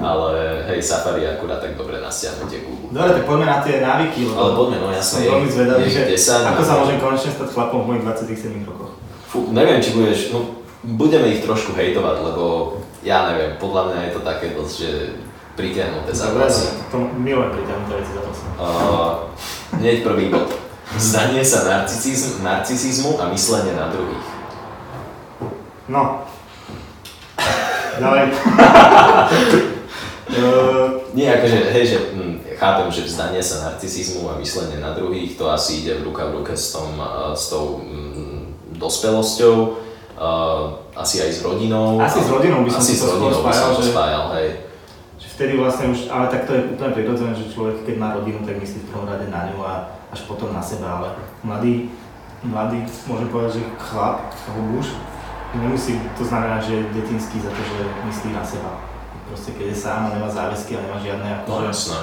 [0.00, 2.90] Ale hej, Safari je akurát tak dobre na stiahnutie Google.
[2.94, 6.00] Dobre, tak poďme na tie návyky, lebo Ale poďme, no som jasne, veľmi zvedavý, že
[6.06, 8.92] 10 ako na- sa môžem konečne stať chlapom v mojich 27 rokoch.
[9.30, 12.44] Fú, neviem, či budeš, no, budeme ich trošku hejtovať, lebo
[13.02, 14.90] ja neviem, podľa mňa je to také dosť, že
[15.56, 16.66] pritiahnuté Dobre, vlasy.
[16.88, 18.48] to milujem priťahnuté veci som.
[18.56, 19.12] Uh,
[19.76, 20.48] hneď prvý bod.
[20.98, 24.26] Zdanie sa narcisizm, narcisizmu a myslenie na druhých.
[25.86, 26.26] No.
[28.00, 28.24] Ďalej.
[30.30, 35.34] Eh, Nie, akože, hej, že hm, chápem, že vzdanie sa narcisizmu a myslenie na druhých,
[35.34, 39.54] to asi ide v ruka v ruke s, tom, uh, s tou mm, dospelosťou,
[40.14, 41.98] uh, asi aj s rodinou.
[41.98, 44.48] Asi s rodinou by som asi to s rodinou by som že- spájal, hej.
[45.18, 48.38] že vtedy vlastne už, ale tak to je úplne prirodzené, že človek keď má rodinu,
[48.46, 49.72] tak myslí v prvom rade na ňu a
[50.14, 51.08] až potom na seba, ale
[51.42, 51.90] mladý,
[52.46, 54.94] mladý, môžem povedať, že chlap alebo muž,
[55.58, 58.89] nemusí to znamená, že je detinský za to, že myslí na seba.
[59.30, 61.98] Proste keď je sám a nemá záväzky a nemá žiadne, No akože, jasné.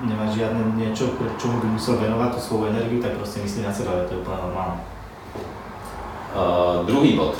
[0.00, 4.08] nemá žiadne niečo, čomu by musel venovať tú svoju energiu, tak proste myslí na seba,
[4.08, 4.80] to je úplne normálne.
[6.32, 7.36] Uh, druhý bod.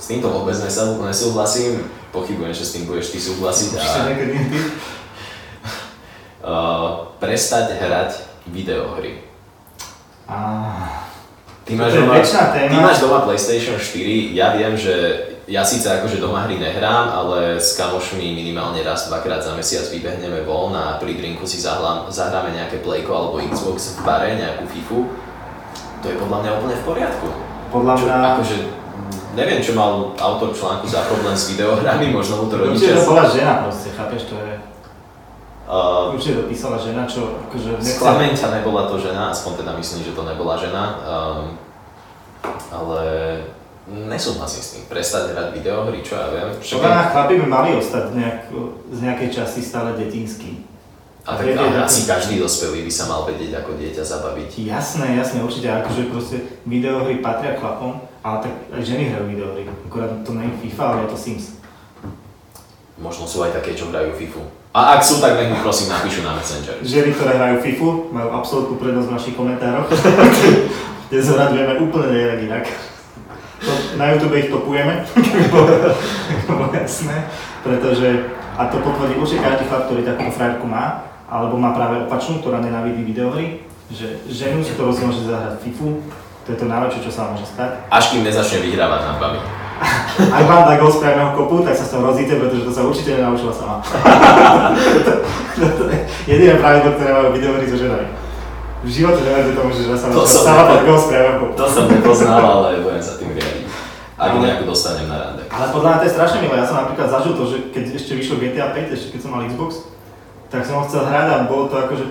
[0.00, 3.70] S týmto vôbec nesú- nesúhlasím, pochybujem, že s tým budeš ty súhlasiť.
[3.76, 3.84] A,
[6.42, 6.88] uh,
[7.20, 8.10] prestať hrať
[8.48, 9.20] videohry.
[10.28, 10.36] A...
[11.64, 12.20] Ty máš, doma,
[12.68, 14.92] ty máš doma PlayStation 4, ja viem, že
[15.44, 20.40] ja síce akože doma hry nehrám, ale s kamošmi minimálne raz, dvakrát za mesiac vybehneme
[20.48, 24.98] von a pri drinku si zahrám, zahráme nejaké Playko alebo Xbox v bare, nejakú FIFU.
[26.00, 27.28] To je podľa mňa úplne v poriadku.
[27.68, 28.16] Podľa Čo, mňa...
[28.36, 28.56] akože,
[29.36, 32.96] neviem, čo mal autor článku za problém s videohrami, možno mu to Určite rodičia...
[32.96, 34.52] to bola žena proste, chápeš, to je...
[35.64, 38.00] Uh, Určite to písala žena, čo akože nechce...
[38.00, 41.44] Sklameň ťa nebola to žena, aspoň teda myslím, že to nebola žena, um,
[42.68, 43.00] ale
[43.88, 44.82] nesúhlasím s tým.
[44.88, 46.48] Prestať hrať videohry, čo ja viem.
[46.56, 48.38] Podľa mňa chlapi by mali ostať nejak,
[48.88, 50.64] z nejakej časti stále detinský.
[51.24, 54.50] a tak ale asi každý dospelý by sa mal vedieť ako dieťa zabaviť.
[54.68, 56.36] Jasné, jasné, určite, akože proste
[56.68, 59.64] videohry patria chlapom, ale tak aj ženy hrajú videohry.
[59.88, 61.46] Akorát to nie je FIFA, ale je to Sims.
[63.00, 64.44] Možno sú aj také, čo hrajú FIFU.
[64.74, 66.78] A ak sú, tak nech mi prosím napíšu na Messenger.
[66.82, 69.90] Ženy, ktoré hrajú FIFU, majú absolútnu prednosť v našich komentároch,
[71.10, 72.64] kde zradujeme úplne nejak inak.
[73.64, 77.24] To, na YouTube ich topujeme, keby bolo, jasné,
[77.64, 78.28] pretože,
[78.60, 82.60] a to potvrdí určite každý fakt, ktorý takú frajerku má, alebo má práve opačnú, ktorá
[82.60, 86.04] nenávidí videohry, že ženu si to rozmôže zahrať FIFU,
[86.44, 87.88] to je to najlepšie, čo sa môže stať.
[87.88, 89.40] Až kým nezačne vyhrávať nad vami.
[90.36, 92.86] Ak vám dá gol z priamého kopu, tak sa s tom rozíte, pretože to sa
[92.86, 93.82] určite nenaučila sama.
[95.56, 95.98] to je
[96.28, 98.06] jediné pravidlo, ktoré majú videohry so ženami.
[98.84, 101.52] V živote neverte tomu, že sa naučila sama dať gol z priamého kopu.
[101.56, 103.53] To som nepoznal, ale budem sa tým riadiť.
[104.24, 105.42] Ak nejakú dostanem na rande.
[105.52, 106.54] Ale podľa mňa to je strašne milé.
[106.56, 109.44] Ja som napríklad zažil to, že keď ešte vyšlo GTA 5, ešte keď som mal
[109.44, 109.70] Xbox,
[110.48, 112.04] tak som ho chcel hrať a bolo to akože,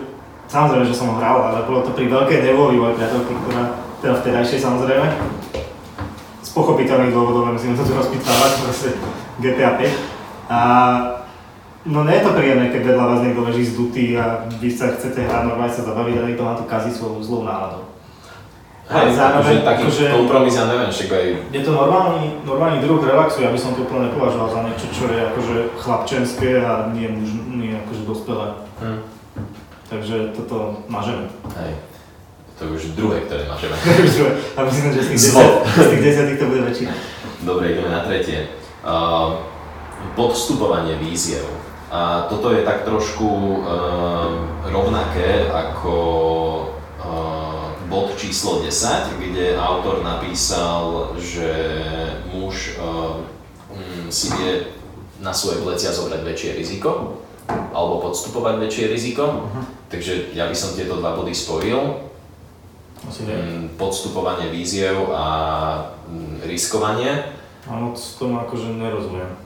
[0.52, 3.64] samozrejme, že som ho hral, ale bolo to pri veľkej nevôli mojej priateľky, ktorá,
[4.04, 5.08] teda vtedajšej samozrejme,
[6.44, 8.90] z pochopiteľných dôvodov, nemusím to tu rozpýtavať, proste
[9.40, 10.52] GTA 5.
[10.52, 10.60] A
[11.88, 15.24] no nie je to príjemné, keď vedľa vás niekto leží zdutý a vy sa chcete
[15.24, 17.93] hrať, normálne sa zabaviť a niekto na to kazí svojou zlou náladou.
[18.84, 23.00] Hej, zároveň akože taký akože- kompromis, ja neviem, však aj Je to normálny, normálny druh
[23.00, 27.08] relaxu, ja by som to úplne nepovažoval za niečo, čo je akože chlapčenské a nie,
[27.08, 28.48] muž, nie akože dospelé.
[28.84, 29.00] hm,
[29.88, 31.32] Takže toto mažeme.
[31.64, 31.74] hej.
[32.60, 33.66] To je už druhé, ktoré máš.
[34.58, 35.42] a myslím, že z tých, Zvod.
[35.42, 36.92] desať, z tých desiatých to bude väčšina.
[37.44, 38.40] Dobre, ideme na tretie.
[38.86, 39.42] Uh,
[40.14, 41.44] podstupovanie víziev.
[41.90, 43.64] A toto je tak trošku uh,
[44.70, 45.94] rovnaké ako
[47.02, 47.43] uh,
[47.94, 51.46] bod číslo 10, kde autor napísal, že
[52.34, 53.22] muž um,
[54.10, 54.66] si vie
[55.22, 59.46] na svoje plecia zobrať väčšie riziko alebo podstupovať väčšie riziko.
[59.94, 62.02] Takže ja by som tieto dva body spojil.
[63.04, 65.26] Mm, Podstupovanie víziev a
[66.10, 67.30] mm, riskovanie.
[67.70, 69.43] Moc tomu akože nerozumiem.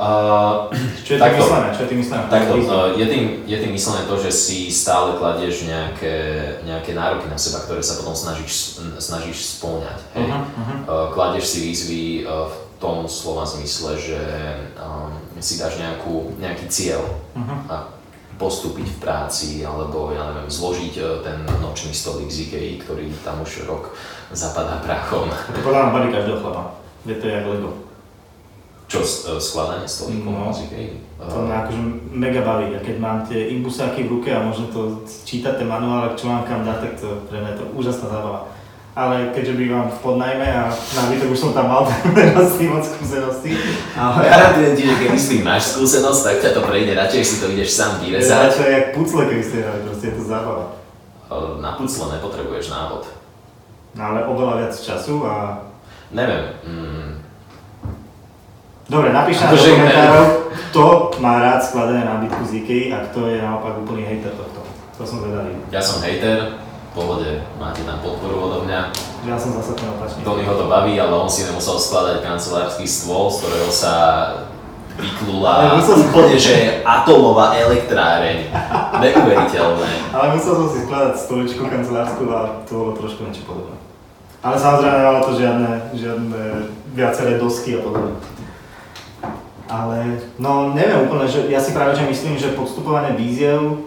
[0.00, 0.72] Uh,
[1.04, 1.44] Čo je tým Takto.
[1.46, 1.68] myslené?
[1.76, 2.22] Čo je tým myslené?
[2.26, 6.16] takto, uh, je, tým, je tým myslené to, že si stále kladieš nejaké,
[6.66, 9.98] nejaké nároky na seba, ktoré sa potom snažíš, snažíš spĺňať.
[10.16, 10.26] Hej?
[10.26, 10.78] Uh-huh, uh-huh.
[10.88, 14.20] Uh, kladieš si výzvy uh, v tom slova zmysle, že
[14.80, 17.02] um, si dáš nejakú, nejaký cieľ
[17.32, 17.64] Uh-huh.
[17.72, 17.76] a
[18.36, 23.40] postúpiť v práci, alebo ja neviem, zložiť uh, ten nočný stolík z Ikei, ktorý tam
[23.40, 23.94] už rok
[24.34, 25.30] zapadá prachom.
[25.30, 26.76] To podľa mňa baví každého chlapa.
[27.06, 27.91] Je to jak Lego.
[28.92, 30.52] Čo, uh, skladanie stolíkov
[31.16, 31.24] No.
[31.30, 31.80] To mňa akože
[32.12, 32.74] mega baví.
[32.74, 36.42] A keď mám tie imbusáky v ruke a môžem to čítať ten manuál, čo mám
[36.44, 38.50] kam dať, tak to pre mňa je to úžasná zábava.
[38.92, 41.88] Ale keďže bývam v podnajme a nábytok už som tam mal,
[42.60, 43.56] tým moc skúsenosti.
[43.96, 47.36] Ale Garantujem ti, že keby s tým máš skúsenosť, tak ťa to prejde, radšej si
[47.40, 48.52] to ideš sám vyrezať.
[48.52, 50.76] to jak pucle, keby ste hrali, proste je to zábava.
[51.64, 53.08] Na pucle nepotrebuješ návod.
[53.96, 55.64] No ale oveľa viac času a...
[56.12, 57.21] Neviem, mm,
[58.92, 60.26] Dobre, napíš nám do Akože- komentárov,
[60.68, 60.82] kto
[61.24, 64.60] má rád skladané nábytku z IKEA a kto je naopak úplný hater tohto.
[65.00, 65.56] To som zvedavý.
[65.72, 68.92] ja som hater, v pohode, máte tam podporu odo mňa.
[69.24, 70.20] Ja som zase ten opačný.
[70.20, 73.94] Tonyho to baví, ale on si nemusel skladať kancelársky stôl, z ktorého sa
[75.00, 78.52] si- úplne, že atomová elektráreň.
[79.00, 79.90] Neuveriteľné.
[80.12, 83.80] Ale musel som si skladať stoličku kancelársku a to bolo trošku niečo podobné.
[84.44, 86.42] Ale samozrejme nemalo to žiadne, žiadne
[86.92, 88.20] viaceré dosky a podobne.
[89.72, 93.80] Ale no neviem úplne, že ja si práve že myslím, že podstupovanie víziev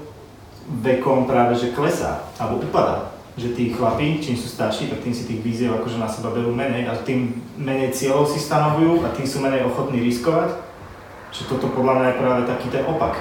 [0.81, 3.13] vekom práve že klesá alebo upadá.
[3.37, 6.49] Že tí chlapí, čím sú starší, tak tým si tých víziev akože na seba berú
[6.49, 10.57] menej a tým menej cieľov si stanovujú a tým sú menej ochotní riskovať.
[11.29, 13.13] Že toto podľa mňa je práve taký ten opak.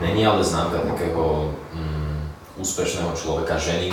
[0.00, 3.92] Není ale známka takého mm, úspešného človeka, ženy,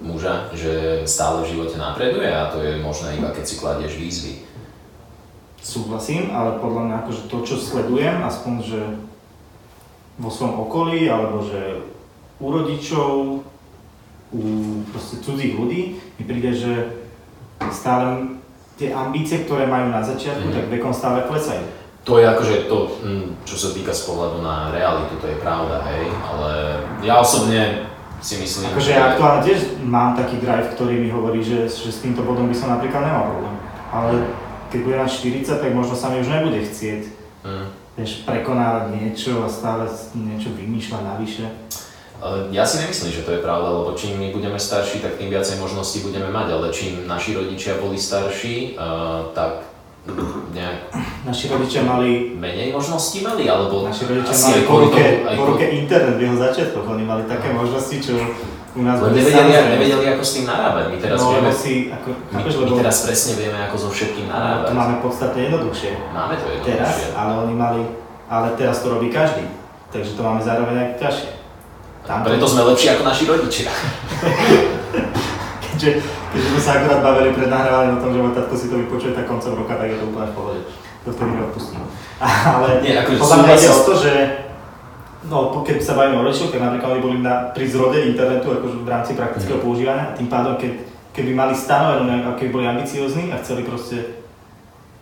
[0.00, 4.32] muža, že stále v živote napreduje a to je možné iba keď si kladieš výzvy.
[5.62, 8.80] Súhlasím, ale podľa mňa akože to, čo sledujem, aspoň že
[10.18, 11.86] vo svojom okolí, alebo že
[12.42, 13.10] u rodičov,
[14.34, 14.42] u
[14.90, 16.72] proste cudzích ľudí, mi príde, že
[17.70, 18.34] stále
[18.74, 20.54] tie ambície, ktoré majú na začiatku, Mhm.
[20.54, 21.62] tak vekom stále klesajú.
[22.02, 25.86] To je akože to, mm, čo sa týka z pohľadu na realitu, to je pravda,
[25.86, 26.50] hej, ale
[27.06, 27.86] ja osobne
[28.18, 32.02] si myslím, Akože ja aktuálne tiež mám taký drive, ktorý mi hovorí, že, že s
[32.02, 33.54] týmto bodom by som napríklad nemal problém.
[33.94, 34.10] Ale
[34.72, 35.10] keď bude mať
[35.44, 37.66] 40, tak možno sa mi už nebude chcieť Mm.
[37.98, 41.46] vieš, prekonávať niečo a stále niečo vymýšľať navyše.
[42.54, 45.58] Ja si nemyslím, že to je pravda, lebo čím my budeme starší, tak tým viacej
[45.58, 49.66] možností budeme mať, ale čím naši rodičia boli starší, uh, tak
[50.54, 50.94] nejak
[51.26, 55.66] Naši rodičia mali, menej možností mali, alebo naši rodičia mali po ruke, aj po ruke
[55.66, 58.14] internet v jeho začiatkoch, oni mali také možnosti, čo
[58.72, 59.72] u nás len nevedeli, samozrejme.
[59.76, 60.84] nevedeli, ako s tým narábať.
[60.88, 63.88] My teraz no, vieme, si, ako, my, chápeš, my lebo teraz presne vieme, ako so
[63.92, 64.72] všetkým to narábať.
[64.72, 65.90] máme podstatne jednoduchšie.
[66.16, 67.08] Máme to Teraz, jednoduchšie.
[67.12, 67.82] ale oni mali,
[68.32, 69.44] ale teraz to robí každý.
[69.92, 71.30] Takže to máme zároveň aj ťažšie.
[72.02, 73.68] Tam Preto sme lepší ako naši rodičia.
[75.68, 75.90] keďže,
[76.32, 79.12] keďže sme sa akurát bavili pred nahrávaním o tom, že môj tatko si to vypočuje
[79.12, 80.60] tak koncom roka, tak je to úplne v pohode.
[81.02, 81.82] To vtedy neodpustím.
[82.56, 84.12] Ale Nie, akože podľa mňa ide o to, že
[85.30, 88.82] no, keď sa bavíme o rodičoch, tak napríklad oni boli na, pri zrode internetu akože
[88.82, 89.64] v rámci praktického Mhm.
[89.64, 90.72] používania a tým pádom, keď,
[91.12, 94.22] keby mali stanovenú, keby boli ambiciózni a chceli proste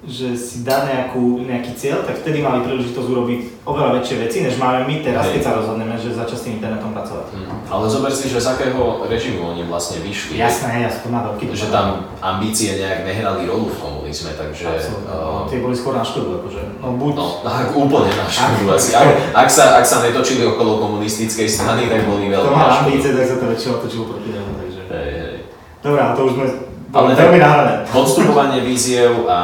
[0.01, 4.57] že si dá nejakú, nejaký cieľ, tak vtedy mali príležitosť urobiť oveľa väčšie veci, než
[4.57, 7.37] máme my teraz, keď sa rozhodneme, že začať s tým internetom pracovať.
[7.37, 7.69] Mm.
[7.69, 10.41] Ale zober si, že z akého režimu oni vlastne vyšli.
[10.41, 13.77] Jasné, ja to má veľký Že tam ambície nejak nehrali rolu v
[14.11, 14.65] komunizme, takže...
[14.67, 15.07] Absolutne.
[15.09, 18.91] uh, Tie boli skôr na škodu, akože, no buď, No, tak úplne na škodu asi.
[18.93, 22.91] Ak, ak, sa, ak sa netočili okolo komunistickej strany, tak boli veľmi na škodu.
[22.91, 24.81] ambície, tak sa to väčšinou točilo proti nemu, takže...
[24.91, 25.35] Hej, hej.
[25.81, 26.45] Dobrá, to už sme
[26.91, 27.73] Ale veľmi nahrané.
[27.87, 29.39] Podstupovanie víziev a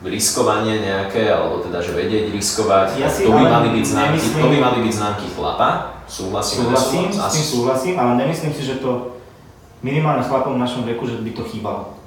[0.00, 4.42] riskovanie nejaké, alebo teda, že vedieť riskovať, Ja si to, by mali byť známky, nemyslím-
[4.42, 5.68] to by mali byť známky chlapa.
[6.08, 9.18] Súhlasím, nesúhlas- s tým súhlasím, ale nemyslím si, že to
[9.82, 11.97] minimálne chlapom v našom veku, že by to chýbalo.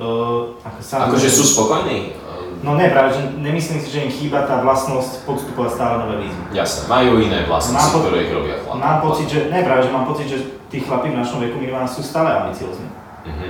[0.00, 2.16] Uh, ako sa, Akože sú spokojní?
[2.60, 6.42] No ne, práve, že nemyslím si, že im chýba tá vlastnosť podstupovať stále nové výzvy.
[6.52, 8.80] Jasné, majú iné vlastnosti, po- ktoré ich robia chlapi.
[8.80, 11.88] Mám pocit, že, ne, práve, že mám pocit, že tí chlapi v našom veku minimálne
[11.88, 12.88] sú stále ambiciózni.
[13.28, 13.48] Mhm.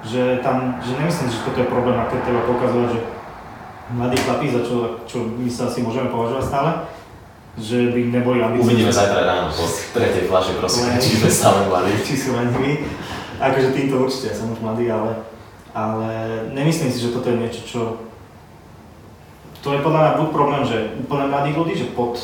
[0.00, 3.00] Že tam, že nemyslím si, že toto je problém, ak treba pokazovať, že
[3.94, 4.76] mladí chlapi, za čo,
[5.06, 6.70] čo my sa asi môžeme považovať stále,
[7.58, 8.66] že by neboli ambiciozní.
[8.66, 11.92] Uvidíme zajtra ráno po tretej flaše, prosím, či sme stále mladí.
[12.06, 12.72] či sú my.
[13.40, 15.22] Akože týmto určite, ja som už mladý, ale,
[15.72, 16.10] ale
[16.52, 17.80] nemyslím si, že toto je niečo, čo...
[19.60, 22.16] To je podľa mňa buď problém, že úplne mladých ľudí, že pod,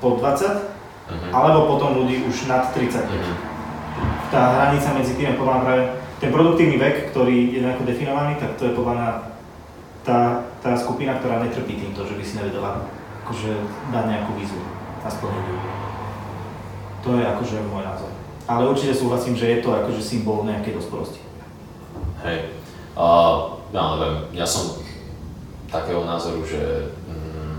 [0.00, 1.30] pod 20, Mhm.
[1.30, 3.06] alebo potom ľudí už nad 30.
[3.06, 3.34] Mhm.
[4.34, 5.82] Tá hranica medzi tým je podľa mňa práve
[6.18, 9.10] ten produktívny vek, ktorý je nejako definovaný, tak to je podľa mňa
[10.02, 10.18] tá,
[10.62, 12.82] tá skupina, ktorá netrpí týmto, že by si nevedela
[13.22, 13.52] akože
[13.94, 14.62] dať nejakú výzvu
[15.02, 15.56] a splniť ju.
[17.06, 18.10] To je akože môj názor.
[18.46, 21.22] Ale určite súhlasím, že je to akože symbol nejakej dospelosti.
[22.26, 22.38] Hej.
[22.98, 24.82] Uh, ja neviem, ja som
[25.70, 27.58] takého názoru, že mm,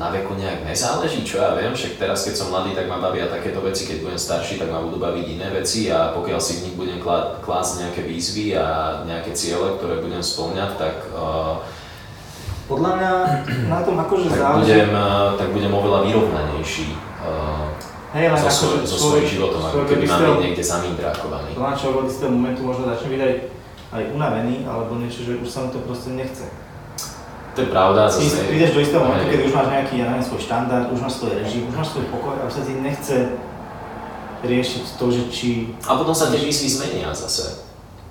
[0.00, 3.28] na veku nejak nezáleží, čo ja viem, však teraz keď som mladý, tak ma bavia
[3.28, 6.64] takéto veci, keď budem starší, tak ma budú baviť iné veci a pokiaľ si v
[6.68, 11.60] nich budem klá- klásť nejaké výzvy a nejaké ciele, ktoré budem spĺňať, tak, uh,
[12.66, 13.12] Podľa mňa
[13.70, 14.72] na tom akože tak, záleží.
[14.74, 14.90] budem,
[15.38, 16.88] tak budem oveľa vyrovnanejší
[17.22, 17.70] uh,
[18.16, 21.48] len so, akože svoj, so svojím životom, ako keby mám byť niekde zamindrákovaný.
[21.52, 23.20] Podľa mňa človek od istého momentu možno začne byť
[23.92, 26.46] aj, unavený, alebo niečo, že už sa mu to proste nechce.
[27.54, 28.44] To je pravda, Ty zase...
[28.46, 31.32] prídeš do istého momentu, keď už máš nejaký, ja neviem, svoj štandard, už máš svoj
[31.40, 33.16] režim, už máš svoj pokoj a už sa ti nechce
[34.44, 35.48] riešiť to, že či
[35.88, 37.64] A potom sa tie výzvy zmenia zase.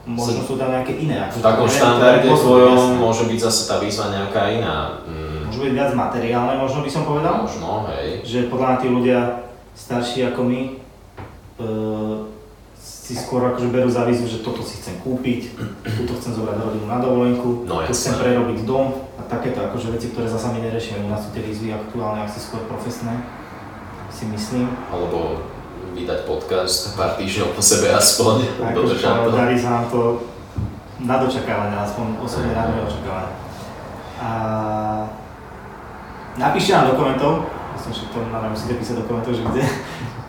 [0.06, 1.30] možno sú tam nejaké iné.
[1.30, 5.02] V Akože, takom štandarde tvojom môže byť zase tá výzva nejaká iná.
[5.06, 7.46] Mm, Môžu byť viac materiálne, možno by som povedal.
[7.46, 8.26] možno, hej.
[8.26, 9.20] Že podľa mňa tí ľudia
[9.78, 10.72] starší ako my e,
[13.06, 15.54] si skôr akože berú za výzvu, že toto si chcem kúpiť,
[15.86, 17.94] túto chcem zobrať rodinu na dovolenku, No, jasné.
[17.94, 21.06] chcem prerobiť dom a takéto akože veci, ktoré zasa my neriešime.
[21.06, 23.14] U nás sú tie výzvy aktuálne asi skôr profesné,
[24.10, 24.74] si myslím.
[24.90, 25.46] Alebo
[25.94, 28.36] vydať podcast pár týždňov po sebe aspoň.
[28.74, 29.30] Dodržať to.
[29.38, 30.02] darí sa nám to
[31.06, 33.34] na dočakávanie, aspoň osobne na moje očakávanie.
[34.18, 34.30] A
[36.42, 37.46] napíšte nám do komentov,
[37.78, 39.62] myslím, že to nám musíte písať do komentov, že kde,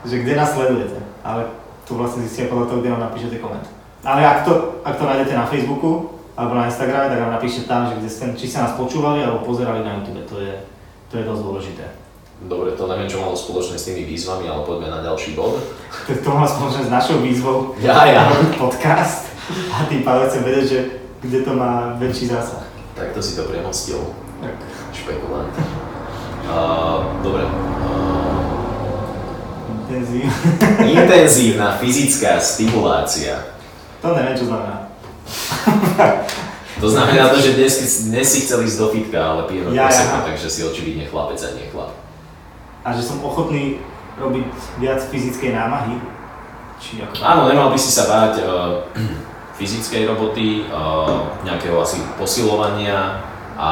[0.05, 1.01] že kde nás sledujete.
[1.25, 3.67] Ale to vlastne zistia podľa toho, kde nám napíšete koment.
[4.03, 7.89] Ale ak to, ak to nájdete na Facebooku alebo na Instagrame, tak nám napíšte tam,
[7.89, 10.27] že kde ste, či sa nás počúvali alebo pozerali na YouTube.
[10.27, 10.55] To je,
[11.09, 11.87] to je dosť dôležité.
[12.37, 15.57] Dobre, to neviem, čo malo spoločné s tými výzvami, ale poďme na ďalší bod.
[16.05, 18.29] To, to má spoločné s našou výzvou Ja, ja.
[18.61, 19.33] podcast
[19.73, 20.79] a tým pádom chcem vedieť, že
[21.25, 22.61] kde to má väčší zásah.
[22.93, 24.13] Takto si to premostil.
[24.45, 24.53] Tak.
[24.93, 25.49] Špekulant.
[26.45, 27.49] Uh, dobre.
[27.49, 28.06] Uh,
[29.87, 30.27] Intenzív.
[30.83, 33.39] intenzívna fyzická stimulácia.
[34.03, 34.91] To neviem, čo znamená.
[36.83, 37.73] To znamená to, že dnes,
[38.11, 40.27] dnes si chcel ísť do fitka, ale pijeme Ja, prosecco, ja.
[40.27, 41.95] takže si očividne chlapec a nie chlap.
[42.85, 43.81] A že som ochotný
[44.19, 44.51] robiť
[44.83, 46.03] viac fyzickej námahy.
[46.83, 47.17] Či ako...
[47.23, 48.85] Áno, nemal by si sa báť uh,
[49.59, 53.23] fyzickej roboty, uh, nejakého asi posilovania
[53.55, 53.71] a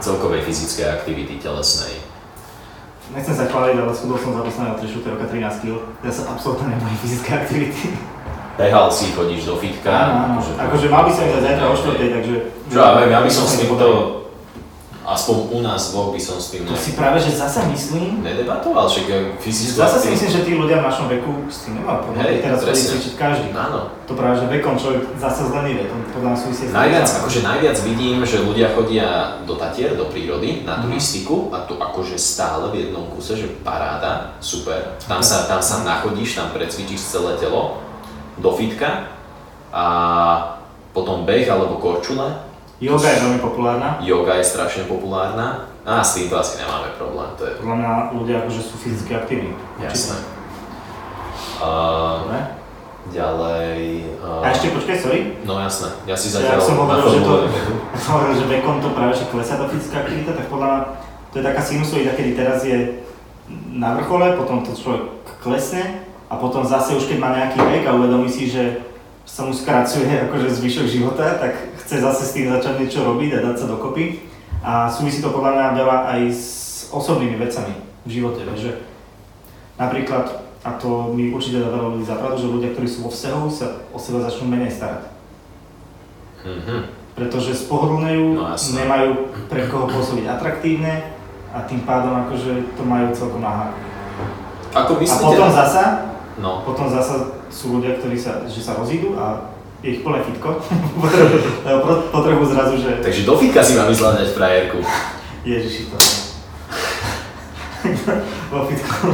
[0.00, 2.02] celkovej fyzickej aktivity telesnej.
[3.14, 5.74] Nechcem sa chváliť, ale schudol som za posledného 3 4 roka 13 kg.
[6.02, 7.94] Ja sa absolútne nebojím fyzické aktivity.
[8.56, 9.92] Behal si, chodíš do fitka.
[9.92, 10.40] Áno, áno.
[10.40, 12.34] Akože mal by som ísť aj zajtra o 4 takže...
[12.72, 13.86] Čo ja ja by som s týmto,
[15.06, 18.20] aspoň u nás dvoch by som s tým To nejak si práve, že zasa myslím,
[18.20, 19.06] nedebatoval, však
[19.38, 22.20] fyzickú Zasa si myslím, že tí ľudia v našom veku s tým nemajú problém.
[22.20, 22.88] Hej, Teraz presne.
[22.92, 23.48] cvičiť každý.
[23.50, 23.80] Áno.
[24.02, 25.86] To práve, že vekom človek zasa zlenivie.
[25.86, 26.62] To podľa mňa súvisí.
[26.68, 29.08] Najviac, akože najviac vidím, že ľudia chodia
[29.42, 30.82] do Tatier, do prírody, na Mhm.
[30.84, 34.98] turistiku a to akože stále v jednom kuse, že paráda, super.
[35.06, 37.78] Tam sa, tam sa nachodíš, tam precvičíš celé telo,
[38.36, 39.06] do fitka
[39.70, 39.84] a
[40.92, 42.45] potom beh alebo korčule.
[42.76, 43.88] Yoga je veľmi populárna.
[44.04, 48.36] Yoga je strašne populárna a s týmto asi nemáme problém, to je Podľa mňa ľudia
[48.44, 49.52] akože sú fyzicky aktívni.
[49.80, 50.20] jasné.
[51.56, 52.40] Uh, Dobre.
[53.16, 53.76] ďalej...
[54.20, 55.20] Uh, A ešte počkaj, sorry.
[55.48, 57.48] No jasné, ja si Ja zatiaľ som hovoril, že to-
[58.12, 60.80] hovoril, že vekom to práve že klesá tá fyzická aktivita, tak podľa mňa
[61.32, 63.00] to je taká sinusoida, kedy teraz je
[63.72, 65.08] na vrchole, potom to človek
[65.40, 68.84] klesne a potom zase už keď má nejaký vek a uvedomí si, že
[69.24, 71.56] sa mu skracuje akože zvyšok života, tak
[71.86, 74.26] chce zase s tým začať niečo robiť a dať sa dokopy.
[74.60, 76.44] A súvisí to podľa mňa veľa aj s
[76.90, 77.70] osobnými vecami
[78.02, 78.82] v živote, že
[79.74, 80.26] napríklad,
[80.60, 83.66] a to mi určite dá veľa ľudí zapravdu, že ľudia, ktorí sú vo vzťahu, sa
[83.88, 85.14] o seba začnú menej starať
[86.46, 86.76] Mhm.
[87.14, 89.08] pretože spohodlňujú, No, nemajú
[89.46, 91.10] pre koho pôsobiť atraktívne
[91.50, 93.72] a tým pádom akože to majú celkom na.
[94.70, 95.24] Ako A myslíte?
[95.24, 95.84] potom zasa,
[96.36, 100.62] No, potom zasa sú ľudia, ktorí sa, že sa rozídu a je ich plné fitko.
[102.14, 103.00] potrebujú zrazu, že...
[103.02, 104.80] Takže do fitka si mám vyzľadať frajerku.
[105.46, 105.98] Ježiši, to
[108.50, 109.06] vo fitku,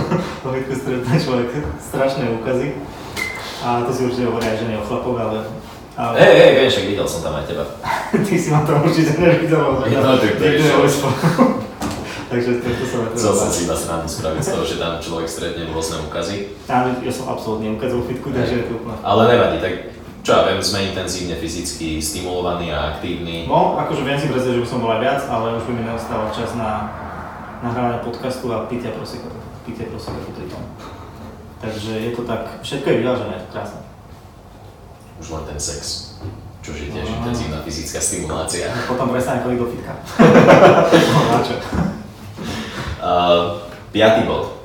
[0.44, 2.72] vo fitku stretne človek strašné úkazy.
[3.62, 5.44] A to si určite hovoria, že nie o chlapoch, ale...
[5.94, 6.14] ale...
[6.18, 7.64] Hej, hej, vieš, však videl som tam aj teba.
[8.26, 9.86] Ty si ma tam určite nevidel, ale...
[9.92, 10.56] No, tak to je.
[12.32, 15.68] Takže to, sa Chcel som si iba srandu spraviť z toho, že tam človek stretne
[15.68, 16.56] rôzne úkazy.
[16.64, 18.96] Áno, ja som absolútne ukázal fitku, takže je to úplne...
[19.04, 19.92] Ale nevadí, tak
[20.22, 23.50] čo ja viem, sme intenzívne fyzicky stimulovaní a aktívni.
[23.50, 25.82] No, akože viem si predstaviť, že by som bol aj viac, ale už by mi
[25.82, 26.94] neostával čas na
[27.58, 29.26] nahrávanie podcastu a pitia proseka,
[29.66, 30.62] pitia proseka pri tom.
[31.58, 33.82] Takže je to tak, všetko je vyvážené, krásne.
[35.18, 36.14] Už len ten sex,
[36.62, 37.14] čo je tiež no.
[37.22, 38.70] intenzívna fyzická stimulácia.
[38.86, 39.94] Potom prestane chodiť do fitka.
[41.34, 41.54] no, čo?
[43.02, 43.58] Uh,
[43.90, 44.61] piatý bod.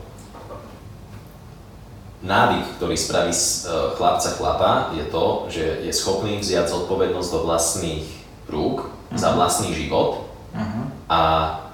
[2.28, 7.40] Návyk, ktorý spraví z uh, chlapca chlapa, je to, že je schopný vziať zodpovednosť do
[7.48, 8.04] vlastných
[8.52, 9.16] rúk uh-huh.
[9.16, 9.36] za mhm.
[9.40, 10.84] vlastný život uh-huh.
[11.08, 11.20] a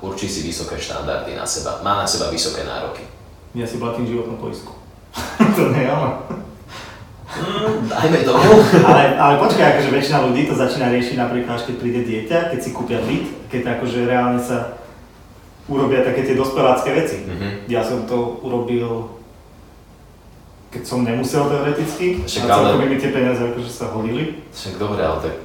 [0.06, 1.82] určí si vysoké štandardy na seba.
[1.82, 3.02] Má na seba vysoké nároky.
[3.58, 4.78] Ja si platím životnú poistku.
[5.58, 5.94] to nie je
[7.34, 8.62] Mm, dajme tomu.
[8.88, 12.60] ale, ale počkaj, akože väčšina ľudí to začína riešiť napríklad, až keď príde dieťa, keď
[12.62, 14.78] si kúpia byt, keď akože reálne sa
[15.66, 17.26] urobia také tie dospelácké veci.
[17.26, 17.52] Mm-hmm.
[17.74, 19.18] Ja som to urobil,
[20.74, 22.90] keď som nemusel teoreticky, Však, a celkom ale...
[22.90, 24.42] mi tie peniaze akože sa hodili.
[24.50, 25.36] Však dobre, ale tak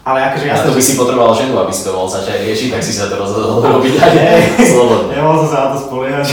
[0.00, 2.80] ale akože ja to by si potreboval ženu, aby si to mohol začať riešiť, tak
[2.80, 4.12] si sa to rozhodol robiť aj
[4.72, 5.12] slobodne.
[5.12, 6.26] Nemohol som sa na to spoliehať.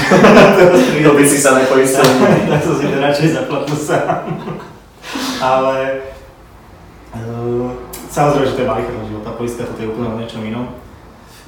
[1.04, 2.08] to by si sa nepoistil.
[2.52, 4.24] tak som si to radšej zaplatil sám.
[5.44, 5.76] Ale
[7.12, 7.68] uh,
[8.08, 10.72] samozrejme, že to je malicherná života poistka, to je úplne o niečom inom.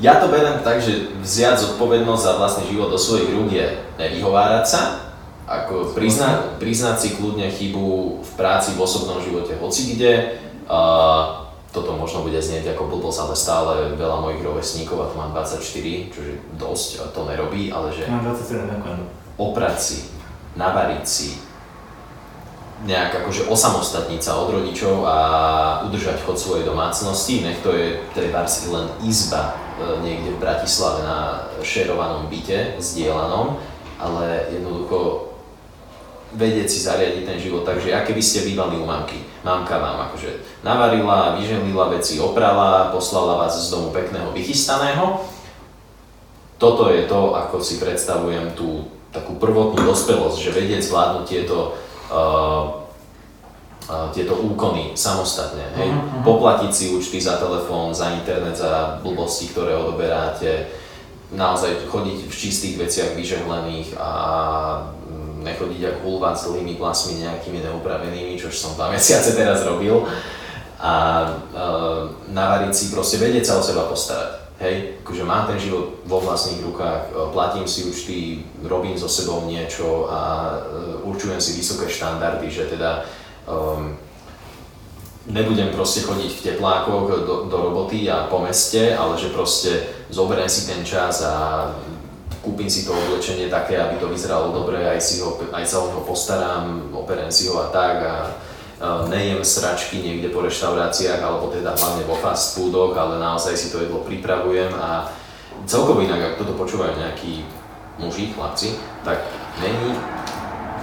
[0.03, 4.65] Ja to beriem tak, že vziať zodpovednosť za vlastný život do svojich rúk je nevyhovárať
[4.67, 4.81] sa,
[5.49, 7.85] ako prizna, priznať si kľudne chybu
[8.21, 10.37] v práci, v osobnom živote, hoci kde.
[10.69, 15.33] Uh, toto možno bude znieť ako blbosť, ale stále veľa mojich rovesníkov, a tu mám
[15.33, 15.61] 24,
[16.13, 18.99] čože dosť to nerobí, ale že mám 27, ďakujem.
[19.37, 19.99] oprať si,
[20.57, 21.29] navariť si,
[22.89, 25.17] nejak akože osamostatniť sa od rodičov a
[25.85, 31.03] udržať chod svojej domácnosti, nech to je treba si len izba e, niekde v Bratislave
[31.03, 33.59] na šerovanom byte, zdieľanom,
[33.99, 35.28] ale jednoducho
[36.35, 39.17] vedieť si zariadiť ten život tak, že aké by ste bývali u mamky.
[39.41, 45.25] Mamka vám akože navarila, vyželila veci, oprala, poslala vás z domu pekného, vychystaného.
[46.59, 51.73] Toto je to, ako si predstavujem tú takú prvotnú dospelosť, že vedieť zvládnuť tieto
[52.13, 52.79] uh,
[54.13, 55.65] tieto úkony samostatne.
[55.73, 55.89] Hej?
[55.89, 56.21] Uh-huh.
[56.21, 60.69] Poplatiť si účty za telefón, za internet, za blbosti, ktoré odoberáte,
[61.33, 64.11] naozaj chodiť v čistých veciach vyžehlených a
[65.39, 70.03] nechodiť ako hulván s dlhými vlasmi nejakými neupravenými, čo som dva mesiace teraz robil.
[70.79, 70.93] A
[71.51, 74.39] uh, navariť si, proste vedieť sa o seba postarať.
[74.59, 79.47] Hej, akože mám ten život vo vlastných rukách, e, platím si účty, robím so sebou
[79.47, 83.07] niečo a uh, určujem si vysoké štandardy, že teda
[83.47, 83.95] um,
[85.31, 89.71] nebudem proste chodiť v teplákoch do, do roboty a po meste, ale že proste
[90.11, 91.71] zoberiem si ten čas a
[92.49, 95.93] kúpim si to oblečenie také, aby to vyzeralo dobre, aj, si ho, aj sa o
[95.93, 98.13] neho postaram, operem si ho a tak a
[99.05, 103.85] nejem sračky niekde po reštauráciách alebo teda hlavne vo fast foodoch, ale naozaj si to
[103.85, 105.13] jedlo pripravujem a
[105.69, 107.45] celkovo inak, ak toto počúvajú nejakí
[108.01, 109.29] muži, chlapci, tak
[109.61, 109.93] není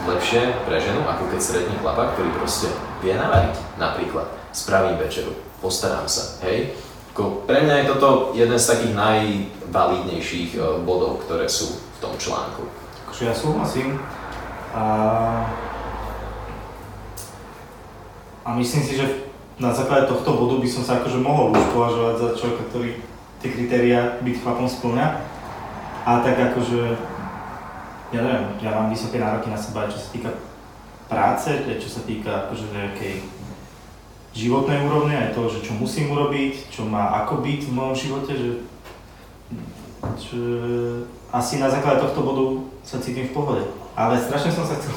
[0.07, 2.71] lepšie pre ženu, ako keď stretne chlapa, ktorý proste
[3.03, 3.81] vie navariť.
[3.81, 6.79] Napríklad, spravím večeru, postaram sa, hej.
[7.17, 12.12] Ako pre mňa je toto jeden z takých najvalidnejších e, bodov, ktoré sú v tom
[12.21, 12.69] článku.
[13.09, 13.97] Akože ja súhlasím.
[14.77, 14.85] A,
[18.45, 22.14] a myslím si, že na základe tohto bodu by som sa akože mohol už považovať
[22.21, 22.91] za človeka, ktorý
[23.41, 25.07] tie kritéria byť chlapom splňa.
[26.05, 27.01] A tak akože
[28.12, 30.37] ja neviem, ja mám vysoké nároky na seba, čo sa týka
[31.09, 31.49] práce,
[31.81, 33.25] čo sa týka akože nejakej
[34.37, 38.32] životnej úrovne, aj toho, že čo musím urobiť, čo má ako byť v mojom živote,
[38.37, 38.51] že,
[40.20, 40.43] že
[41.32, 42.47] asi na základe tohto bodu
[42.84, 43.64] sa cítim v pohode.
[43.97, 44.93] Ale strašne som sa chcel,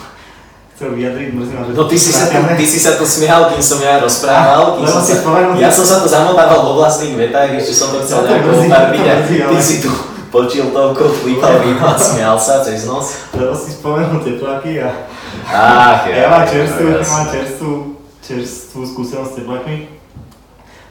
[0.76, 1.72] chcel vyjadriť, mrzí ma, že...
[1.72, 4.88] No ty si, sa tu, ty si sa tu smial, kým som ja rozprával, kým
[4.92, 5.16] som sa,
[5.56, 9.16] ja som sa tu zamotával vo vlastných vetách, ešte som to chcel nejako obarviť a
[9.24, 9.92] ty si tu
[10.30, 13.32] počil toľko, flipal víno a smial sa cez nos.
[13.34, 15.10] Lebo si spomenul tepláky a...
[15.50, 17.99] Ach, ja, ja mám čerstvú, ja mám čerstvú,
[18.30, 19.78] čerstvú skúsenosť s teplákmi.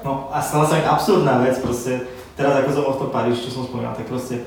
[0.03, 2.03] No a stala sa mi absurdná vec, proste,
[2.35, 4.43] teraz ako som to Paríž, čo som spomínal, tak proste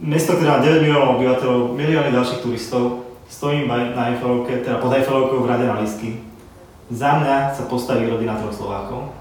[0.00, 5.44] mesto, ktoré má 9 miliónov obyvateľov, milióny ďalších turistov, stojím na Eiffelovke, teda pod Eiffelovkou
[5.44, 6.24] v rade na lístky.
[6.90, 9.14] Za mňa sa postaví rodina troch Slovákov.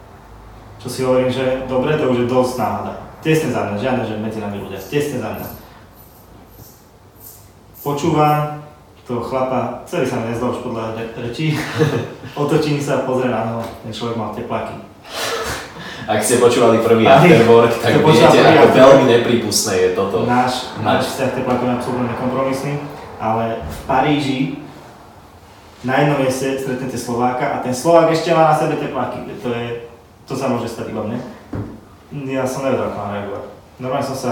[0.80, 2.94] Čo si hovorím, že dobre, to už je dosť náhoda.
[3.20, 5.48] Tesne za mňa, žiadne, že medzi nami ľudia, tesne za mňa.
[7.84, 8.59] Počúvam
[9.10, 11.58] toho chlapa, celý sa mi nezdal už podľa rečí,
[12.38, 14.86] otočím sa, pozriem na neho, ten človek mal tepláky.
[16.06, 20.30] Ak ste počúvali prvý afterwork, tak viete, ako veľmi nepripustné je toto.
[20.30, 22.74] Náš, náš vzťah teplákov je absolútne nekompromisný,
[23.18, 24.40] ale v Paríži
[25.82, 29.26] na jednom mieste stretnete Slováka a ten Slovák ešte má na sebe tepláky.
[29.42, 29.90] To, je,
[30.30, 31.18] to sa môže stať iba mne.
[32.30, 33.44] Ja som nevedel, ako mám reagovať.
[33.82, 34.32] Normálne som sa,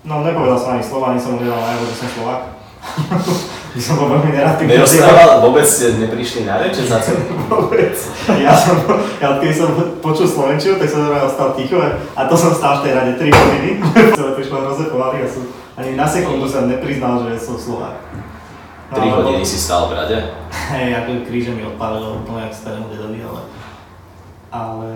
[0.00, 2.42] no nepovedal som ani slova, ani som mu nedal najavo, že som Slovák.
[3.82, 4.54] som bol veľmi nerad.
[4.62, 7.26] Nerozprával, vôbec ste neprišli na reč za celý?
[7.50, 7.94] vôbec.
[8.30, 8.78] Ja som,
[9.18, 9.68] ja keď som
[9.98, 13.34] počul Slovenčiu, tak som normálne ostal ticho a to som stál v tej rade 3
[13.34, 13.70] hodiny.
[14.14, 15.42] Celé prišlo hrozne pomaly a som
[15.74, 17.98] ani na sekundu sa nepriznal, že som Slovák.
[18.94, 20.18] 3 no, hodiny si stál v rade?
[20.74, 23.42] Hej, ako kríže mi odpálilo úplne jak starému dedovi, ale...
[24.54, 24.88] Ale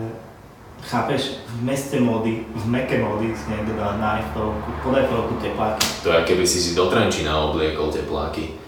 [0.86, 5.82] chápeš, v meste módy, v meke módy si niekto dá na Eiffelovku, pod Eiffelovku tepláky.
[6.06, 8.67] To je, keby si si do Trenčína obliekol tepláky.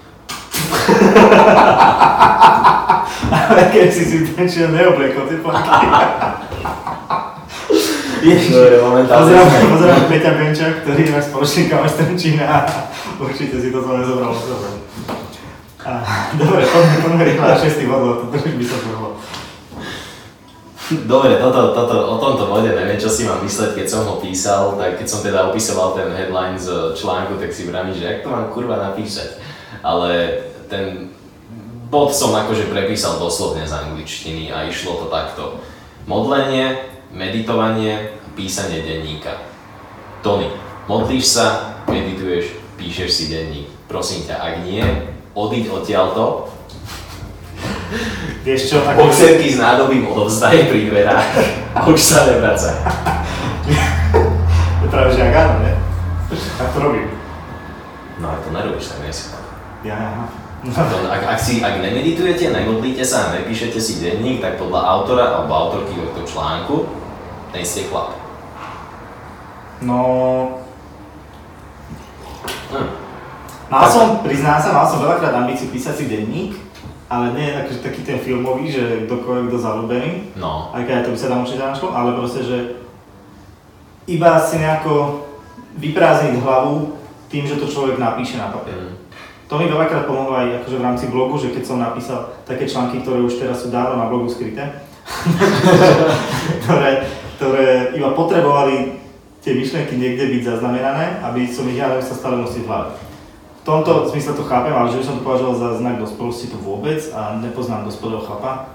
[3.50, 5.70] Ale keď si si tenčil neobliekol tie plaky.
[8.20, 8.52] Ježiš,
[8.84, 9.32] momentálne.
[9.70, 12.46] Pozdravujem Peťa Benča, ktorý je náš spoločník z Trenčína
[13.20, 14.70] určite si to zle nezobral dobre.
[16.36, 19.10] Dobre, poďme, poďme rýchlo na šestý bod, lebo to už by sa zvrhlo.
[20.90, 24.74] Dobre, toto, toto, o tomto bode neviem, čo si mám mysleť, keď som ho písal,
[24.74, 28.28] tak keď som teda opisoval ten headline z článku, tak si vravím, že jak to
[28.28, 29.38] mám kurva napísať.
[29.86, 30.34] Ale
[30.70, 31.10] ten
[31.90, 35.58] bod som akože prepísal doslovne z angličtiny a išlo to takto.
[36.06, 39.42] Modlenie, meditovanie, písanie denníka.
[40.22, 40.46] Tony,
[40.86, 41.46] modlíš sa,
[41.90, 43.68] medituješ, píšeš si denník.
[43.90, 44.86] Prosím ťa, ak nie,
[45.34, 46.46] odiť odtiaľto.
[48.46, 49.10] Vieš čo, ako...
[49.10, 51.28] Boxerky s nádobím odovzdaj pri dverách
[51.74, 52.70] a už sa nevraca.
[54.80, 55.74] je práve, že ak áno, ne?
[56.30, 57.10] Tak to robím.
[58.22, 59.34] No ale to nerobíš, tak nie si
[59.82, 61.08] Ja, ja.
[61.08, 65.52] ak, ak, si, ak nemeditujete, nemodlíte sa a nepíšete si denník, tak podľa autora alebo
[65.56, 66.76] autorky tohto článku,
[67.54, 68.12] ten ste chlap.
[69.80, 69.98] No...
[72.70, 72.88] Hm.
[73.70, 76.58] Mal som, priznám sa, mal som veľakrát ambíciu písať si denník,
[77.06, 80.34] ale nie je taký, ten filmový, že kto kto zalúbený.
[80.38, 80.74] No.
[80.74, 82.58] Aj keď aj to by sa tam určite našlo, ale proste, že
[84.10, 85.26] iba si nejako
[85.78, 86.98] vyprázdniť hlavu
[87.30, 88.74] tým, že to človek napíše na papier.
[88.74, 88.99] Mm.
[89.50, 93.02] To mi veľakrát pomohlo aj akože v rámci blogu, že keď som napísal také články,
[93.02, 94.62] ktoré už teraz sú dávno na blogu skryté,
[96.62, 99.02] ktoré, ktoré iba potrebovali
[99.42, 102.94] tie myšlienky niekde byť zaznamenané, aby som ich ja sa stále nosiť v hlave.
[103.60, 106.58] V tomto zmysle to chápem, ale že by som to považoval za znak dospelosti to
[106.62, 108.70] vôbec a nepoznám dospelého chlapa,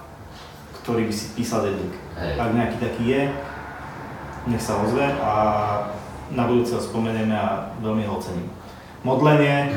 [0.83, 1.95] ktorý by si písal denník.
[2.19, 3.21] Ak nejaký taký je,
[4.51, 5.31] nech sa ozve a
[6.35, 8.51] na budúce ho spomenieme a veľmi ho ocením.
[9.07, 9.71] Modlenie,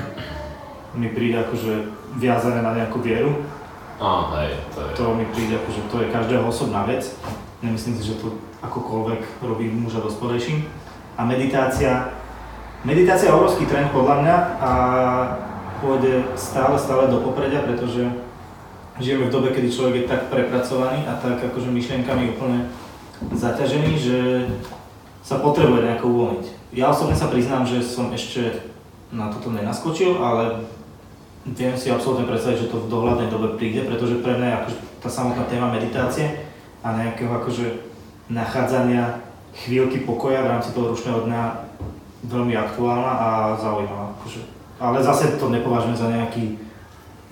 [0.94, 3.44] mi príde akože viazané na nejakú vieru.
[3.98, 4.90] Á, hej, to je...
[4.96, 7.04] To mi príde akože to je každého osobná vec.
[7.60, 10.64] Nemyslím si, že to akokoľvek robí muža dospodejším.
[11.18, 12.14] A meditácia,
[12.86, 14.70] meditácia je obrovský trend podľa mňa a
[15.82, 18.06] pôjde stále, stále do popredia, pretože
[19.02, 22.70] žijeme v dobe, kedy človek je tak prepracovaný a tak akože myšlienkami úplne
[23.34, 24.18] zaťažený, že
[25.22, 26.46] sa potrebuje nejako uvoľniť.
[26.74, 28.70] Ja osobne sa priznám, že som ešte
[29.10, 30.62] na toto nenaskočil, ale
[31.54, 34.78] viem si absolútne predstaviť, že to v dohľadnej dobe príde, pretože pre mňa je akože
[35.00, 36.50] tá samotná téma meditácie
[36.82, 37.66] a nejakého akože
[38.28, 39.24] nachádzania
[39.54, 41.42] chvíľky pokoja v rámci toho rušného dňa
[42.28, 44.12] veľmi aktuálna a zaujímavá.
[44.20, 44.40] Akože,
[44.78, 46.58] ale zase to nepovažujem za nejaký,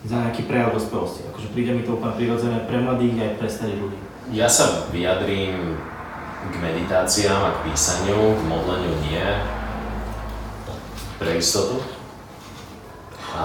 [0.07, 1.27] za nejaký prejav dospelosti.
[1.29, 3.99] Akože príde mi to úplne prirodzené pre mladých aj pre starých ľudí.
[4.35, 5.79] Ja sa vyjadrím
[6.47, 9.27] k meditáciám a k písaniu, k modleniu nie,
[11.19, 11.83] pre istotu.
[13.37, 13.45] A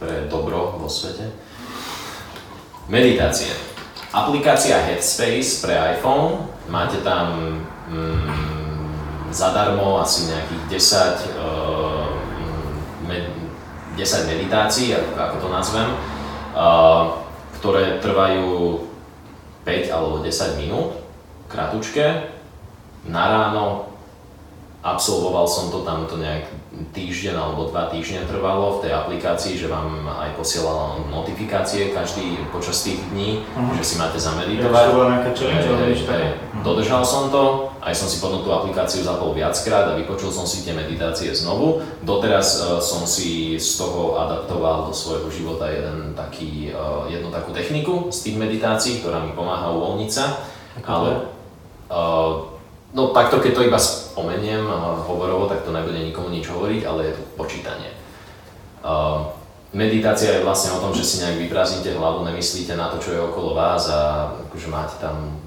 [0.00, 1.28] pre dobro vo svete.
[2.88, 3.52] Meditácie.
[4.10, 6.48] Aplikácia Headspace pre iPhone.
[6.72, 7.60] Máte tam
[7.92, 12.08] mm, zadarmo asi nejakých 10, uh,
[13.04, 13.28] med,
[13.94, 15.88] 10 meditácií, ako to nazvem,
[16.56, 17.20] uh,
[17.60, 18.80] ktoré trvajú
[19.62, 20.96] 5 alebo 10 minút,
[21.46, 22.34] kratučké.
[23.06, 23.89] Na ráno
[24.80, 26.48] absolvoval som to tam to nejak
[26.96, 32.80] týždeň alebo dva týždne trvalo v tej aplikácii, že vám aj posielala notifikácie každý počas
[32.80, 33.76] tých dní, uh-huh.
[33.76, 34.84] že si máte zameditovať.
[34.88, 34.96] Ja,
[36.16, 36.26] hej.
[36.64, 40.64] Dodržal som to, aj som si potom tú aplikáciu zapol viackrát a vypočul som si
[40.64, 41.84] tie meditácie znovu.
[42.00, 47.52] Doteraz uh, som si z toho adaptoval do svojho života jeden taký, uh, jednu takú
[47.52, 50.40] techniku z tých meditácií, ktorá mi pomáha uvoľniť sa.
[50.86, 51.39] Ale uh,
[52.94, 54.66] no takto, keď to iba spomeniem
[55.06, 57.90] hovorovo, tak to nebude nikomu nič hovoriť, ale je to počítanie.
[58.80, 59.30] Uh,
[59.70, 63.20] meditácia je vlastne o tom, že si nejak vyprázdnite hlavu, nemyslíte na to, čo je
[63.20, 65.38] okolo vás a akože máte tam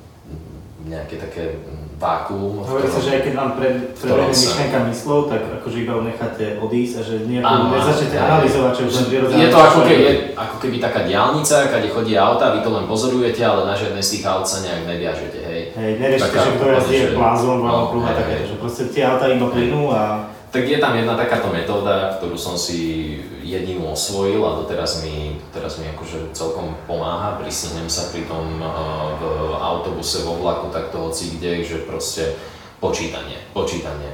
[0.84, 1.60] nejaké také
[2.00, 2.60] vákuum.
[2.64, 6.94] Hovorí sa, že aj keď vám pred, prebehne myšlienka myslov, tak akože iba necháte odísť
[7.00, 9.40] a že nejako nezačnete analyzovať, čo už len prirodzené.
[9.40, 12.86] Je to ako keby, je, ako keby taká diálnica, kde chodí auta, vy to len
[12.88, 15.40] pozorujete, ale na žiadne z tých aut sa nejak neviažete,
[15.78, 15.92] hej.
[16.00, 19.48] Neriešite, že kto jazdí je plázon, vám no, okruha, také, že proste tie auta iba
[19.50, 20.30] plynú a...
[20.54, 25.82] Tak je tam jedna takáto metóda, ktorú som si jedinú osvojil a doteraz mi, teraz
[25.82, 27.42] mi akože celkom pomáha.
[27.42, 28.70] Prisihnem sa pri tom eh,
[29.18, 29.24] v
[29.58, 32.38] autobuse, vo vlaku, tak to hoci kde, že proste
[32.78, 34.14] počítanie, počítanie.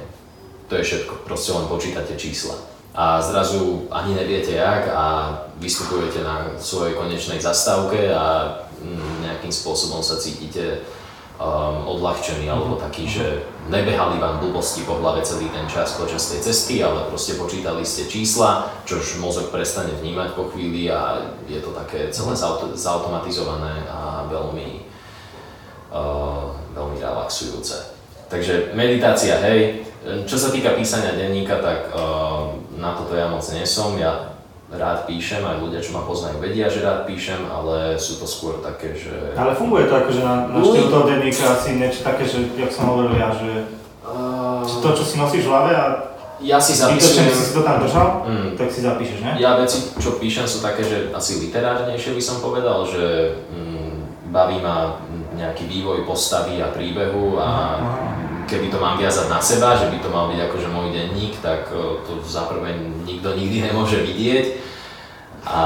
[0.71, 2.55] To je všetko, proste len počítate čísla.
[2.95, 10.01] A zrazu ani neviete jak a vystupujete na svojej konečnej zastávke a mm, nejakým spôsobom
[10.01, 10.83] sa cítite
[11.39, 12.83] um, odľahčený alebo mhm.
[12.83, 13.25] taký, že
[13.71, 18.11] nebehali vám blbosti po hlave celý ten čas počas tej cesty, ale proste počítali ste
[18.11, 22.75] čísla, čož mozog prestane vnímať po chvíli a je to také celé mhm.
[22.75, 24.83] zautomatizované a veľmi,
[25.95, 27.95] uh, veľmi relaxujúce.
[28.29, 29.89] Takže meditácia, hej,
[30.29, 33.97] čo sa týka písania denníka, tak uh, na toto ja moc nie som.
[33.97, 34.28] Ja
[34.69, 38.61] rád píšem, aj ľudia, čo ma poznajú, vedia, že rád píšem, ale sú to skôr
[38.61, 39.33] také, že...
[39.33, 42.85] Ale funguje to akože na, na štýl toho denníka asi niečo také, že, jak som
[42.93, 43.65] hovoril ja, že
[44.05, 44.61] uh...
[44.61, 45.85] to, čo si nosíš v hlave a
[46.39, 47.27] ja si zapíšem...
[47.27, 48.49] Ty, si to tam držal, mm.
[48.55, 49.31] tak si zapíšeš, ne?
[49.41, 54.61] Ja veci, čo píšem, sú také, že asi literárnejšie by som povedal, že mm, baví
[54.61, 55.01] ma
[55.35, 57.47] nejaký vývoj postavy a príbehu a
[58.49, 61.69] keby to mám viazať na seba, že by to mal byť akože môj denník, tak
[61.69, 62.73] e, to za prvé
[63.05, 64.45] nikto nikdy nemôže vidieť
[65.45, 65.63] a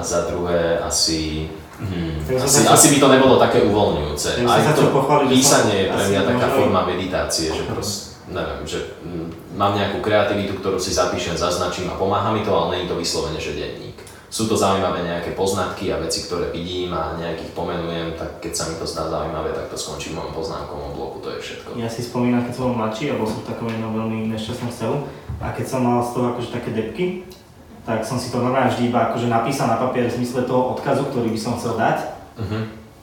[0.00, 1.52] za druhé asi
[1.82, 2.22] Hmm.
[2.38, 4.46] Asi, asi by to nebolo také uvoľňujúce.
[4.46, 9.58] Aj to pochváliť, písanie je pre mňa taká forma meditácie, že proste, neviem, že mm,
[9.58, 12.96] mám nejakú kreativitu, ktorú si zapíšem, zaznačím a pomáha mi to, ale nie je to
[13.02, 13.91] vyslovene, že denník
[14.32, 18.64] sú to zaujímavé nejaké poznatky a veci, ktoré vidím a nejakých pomenujem, tak keď sa
[18.72, 21.76] mi to zdá zaujímavé, tak to skončí v mojom poznámkovom bloku, to je všetko.
[21.76, 24.72] Ja si spomínam, keď som bol mladší a bol som v takom jednom veľmi nešťastnom
[24.72, 24.96] vzťahu
[25.36, 27.28] a keď som mal z toho akože také depky,
[27.84, 31.12] tak som si to normálne vždy iba akože napísal na papier v zmysle toho odkazu,
[31.12, 31.98] ktorý by som chcel dať,
[32.40, 32.62] uh-huh.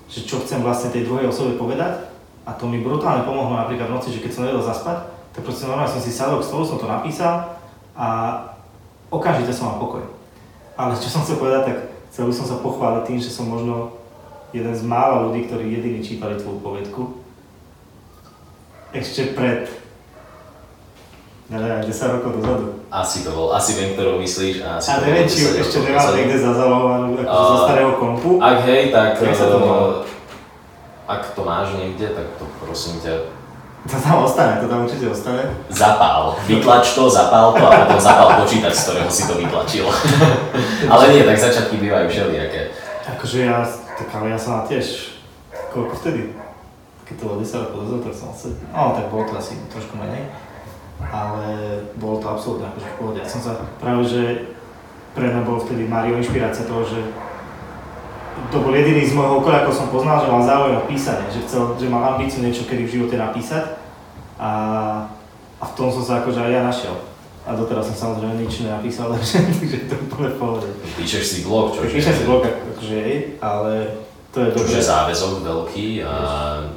[0.10, 2.10] že čo chcem vlastne tej druhej osobe povedať
[2.50, 4.98] a to mi brutálne pomohlo napríklad v noci, že keď som nevedel zaspať,
[5.38, 7.54] tak proste normálne som si sadol k stolu, som to napísal
[7.94, 8.08] a
[9.14, 10.19] okamžite som mal pokoj.
[10.80, 11.78] Ale čo som chcel povedať, tak
[12.08, 14.00] chcel by som sa pochváliť tým, že som možno
[14.56, 17.20] jeden z mála ľudí, ktorí jediní čítali tvoju povedku.
[18.96, 19.68] Ešte pred
[21.50, 22.66] neviem, 10 rokov dozadu.
[22.90, 24.64] Asi to bol, asi viem, ktorú myslíš.
[24.64, 28.30] A, asi a neviem, či ešte nemám niekde zazalovanú ako uh, zo starého kompu.
[28.40, 30.06] Ak hej, tak uh,
[31.10, 33.39] ak to máš niekde, tak to prosím ťa
[33.88, 35.44] to tam ostane, to tam určite ostane.
[35.72, 36.36] Zapál.
[36.48, 39.88] Vytlač to, zapál to a potom zapál počítač, z ktorého si to vytlačil.
[40.94, 42.76] ale nie, tak začiatky bývajú všelijaké.
[43.16, 43.64] Akože ja,
[43.96, 45.16] tak ale ja som tiež,
[45.72, 46.36] koľko vtedy?
[47.08, 49.96] Keď to bolo 10 rokov dozadu, tak som asi, no tak bolo to asi trošku
[49.96, 50.28] menej.
[51.00, 51.48] Ale
[51.96, 53.20] bolo to absolútne akože v pohode.
[53.24, 54.22] Ja som sa práve, že
[55.16, 57.00] pre mňa bol vtedy Mario inšpirácia toho, že
[58.50, 61.46] to bol jediný z môjho okolia, ako som poznal, že mal záujem o písanie, že,
[61.46, 63.78] chcel, že mal ambíciu niečo kedy v živote napísať
[64.40, 64.52] a,
[65.60, 66.96] a v tom som sa akože aj ja našiel.
[67.50, 70.70] A doteraz som samozrejme nič nenapísal, takže to je úplne v pohode.
[70.98, 71.86] Píšeš si blog, čo?
[71.86, 73.00] Píšem si blog, akože
[73.42, 73.74] ale
[74.30, 74.70] to je dobré.
[74.70, 76.14] Čiže záväzok veľký a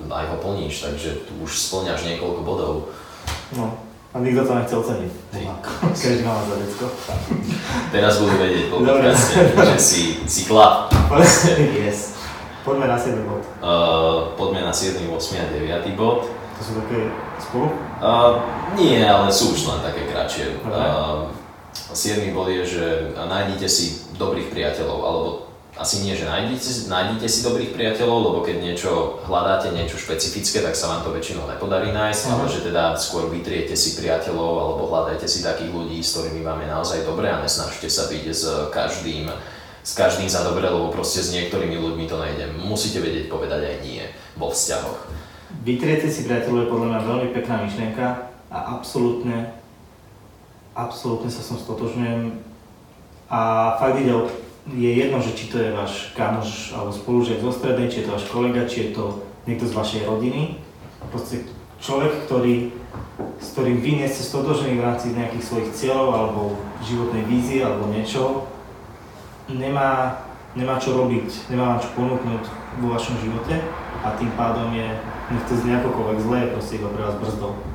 [0.08, 2.74] aj ho plníš, takže tu už splňaš niekoľko bodov.
[3.52, 3.91] No.
[4.12, 5.12] A nikto to nechcel oceniť.
[5.96, 6.86] Každý má za decko.
[7.88, 10.92] Teraz budú vedieť po podcaste, že si, si chlap.
[11.80, 12.20] yes.
[12.60, 13.24] Poďme na 7.
[13.24, 13.40] bod.
[13.64, 15.16] Uh, poďme na 7., 8.
[15.16, 15.96] a 9.
[15.96, 16.28] bod.
[16.28, 17.08] To sú také
[17.40, 17.72] spolu?
[18.04, 18.38] Uh,
[18.76, 20.60] nie, ale sú už len také kratšie.
[20.60, 20.76] Okay.
[20.76, 21.32] Uh,
[21.72, 22.36] 7.
[22.36, 22.86] bod je, že
[23.16, 25.28] nájdite si dobrých priateľov, alebo
[25.72, 30.76] asi nie, že nájdete, nájdete si dobrých priateľov, lebo keď niečo hľadáte, niečo špecifické, tak
[30.76, 32.44] sa vám to väčšinou nepodarí nájsť, uh-huh.
[32.44, 36.60] ale že teda skôr vytriete si priateľov alebo hľadajte si takých ľudí, s ktorými vám
[36.60, 39.32] je naozaj dobre a nesnažte sa byť s každým,
[39.80, 42.52] s každým za dobre, lebo proste s niektorými ľuďmi to nejde.
[42.60, 44.04] Musíte vedieť povedať aj nie
[44.36, 45.08] vo vzťahoch.
[45.64, 49.56] Vytriete si priateľov je podľa mňa veľmi pekná myšlienka a absolútne,
[50.76, 52.44] absolútne sa som stotožňujem
[53.32, 53.40] a
[53.80, 54.28] fakt ide o
[54.70, 58.14] je jedno, že či to je váš kamoš alebo spolužiak zo strednej, či je to
[58.14, 59.04] váš kolega, či je to
[59.46, 60.62] niekto z vašej rodiny.
[61.10, 61.42] Proste
[61.82, 62.70] človek, ktorý,
[63.42, 66.40] s ktorým vy nie ste stotožení v rámci nejakých svojich cieľov alebo
[66.86, 68.46] životnej vízie alebo niečo,
[69.50, 70.22] nemá,
[70.54, 72.44] nemá čo robiť, nemá vám čo ponúknuť
[72.78, 73.58] vo vašom živote
[74.06, 74.86] a tým pádom je,
[75.34, 77.71] nech to znie akokoľvek zlé, proste iba pre vás brzdou.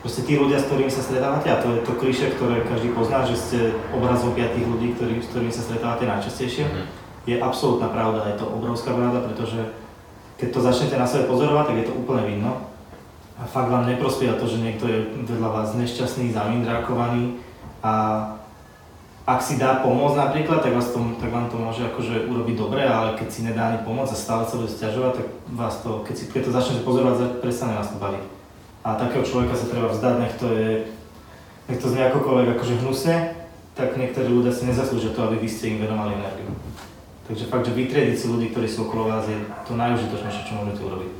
[0.00, 3.20] Proste tí ľudia, s ktorými sa stretávate, a to je to kliše, ktoré každý pozná,
[3.28, 3.58] že ste
[3.92, 6.86] obrazom piatých ľudí, ktorý, s ktorými sa stretávate najčastejšie, mm-hmm.
[7.28, 9.60] je absolútna pravda, je to obrovská pravda, pretože
[10.40, 12.64] keď to začnete na sebe pozorovať, tak je to úplne vidno.
[13.36, 14.98] A fakt vám neprospieva to, že niekto je
[15.28, 17.40] vedľa vás nešťastný, zamindrákovaný
[17.84, 17.92] a
[19.28, 22.82] ak si dá pomôcť napríklad, tak, vás to, tak vám to môže akože urobiť dobre,
[22.82, 26.14] ale keď si nedá ani pomôcť a stále sa bude stiažovať, tak vás to, keď,
[26.16, 28.39] si, keď to začnete pozorovať, prestane vás to baviť.
[28.80, 30.70] A takého človeka sa treba vzdať, nech to je,
[31.68, 33.16] nech to znie akokoľvek akože hnusne,
[33.76, 36.48] tak niektorí ľudia si nezaslúžia to, aby vy ste im venovali energiu.
[37.28, 39.36] Takže fakt, že vytriediť si ľudí, ktorí sú okolo vás, je
[39.68, 41.12] to najužitočnejšie, čo môžete urobiť.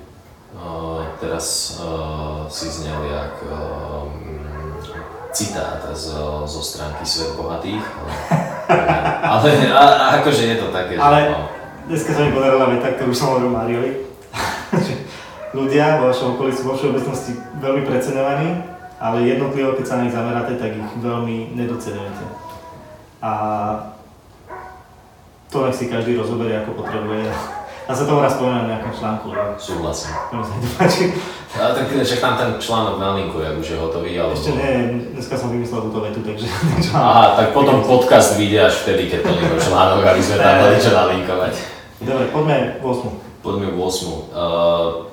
[0.50, 4.10] Uh, teraz uh, si znel jak uh,
[5.30, 6.10] citát z,
[6.50, 7.86] zo stránky Svet bohatých,
[9.22, 11.06] ale, ale a, akože je to také, ale, že...
[11.06, 11.46] Ale
[11.86, 14.09] dneska sa mi podarila veta, ktorú som hovoril Mariovi,
[15.54, 18.48] ľudia vo vašom okolí sú vo všeobecnosti veľmi preceňovaní,
[19.00, 22.24] ale jednotlivo, keď sa na nich zameráte, tak ich veľmi nedocenujete.
[23.20, 23.32] A
[25.50, 27.26] to nech si každý rozoberie, ako potrebuje.
[27.90, 29.34] A sa tomu raz spomeniem na nejakom článku.
[29.58, 30.14] Súhlasím.
[30.78, 31.10] páči.
[31.58, 34.38] Ale tak však tam ten článok na linku, ak už je hotový, alebo...
[34.38, 36.46] Ešte nie, dneska som vymyslel túto vetu, takže...
[36.94, 40.78] Aha, tak potom podcast vyjde až vtedy, keď to niekto článok, aby sme tam mali
[40.78, 41.54] čo nalinkovať.
[42.06, 43.42] Dobre, poďme v 8.
[43.42, 43.90] Poďme v 8.
[44.30, 45.09] Uh,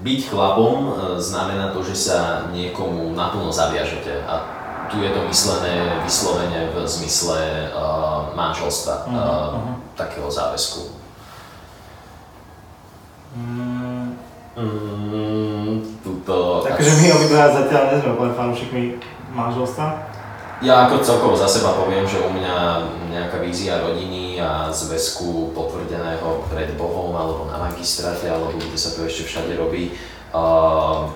[0.00, 2.18] byť chlapom e, znamená to, že sa
[2.52, 4.60] niekomu naplno zaviažete a
[4.90, 10.90] tu je to myslené vyslovene v zmysle uh, manželstva, uh-huh, uh, takého záväzku.
[13.38, 14.18] Mm.
[14.58, 16.66] Mm, tuto...
[16.66, 18.82] Takže my obidva zatiaľ nie sme úplne fanúšikmi
[19.30, 19.86] manželstva.
[20.60, 26.44] Ja ako celkovo za seba poviem, že u mňa nejaká vízia rodiny a zväzku potvrdeného
[26.52, 29.96] pred Bohom alebo na magistráte alebo kde sa to ešte všade robí,
[30.36, 31.08] uh,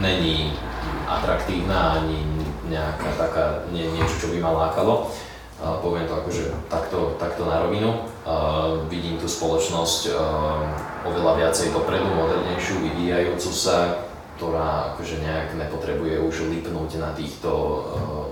[0.00, 0.56] není
[1.04, 2.24] atraktívna ani
[2.72, 3.44] nejaká taká
[3.76, 5.12] nie, niečo, čo by ma lákalo.
[5.60, 8.08] Uh, poviem to akože takto, takto na rovinu.
[8.24, 10.64] Uh, vidím tú spoločnosť uh,
[11.04, 14.07] oveľa viacej dopredu, modernejšiu, vyvíjajúcu sa,
[14.38, 18.30] ktorá akože nejak nepotrebuje už lipnúť na týchto uh,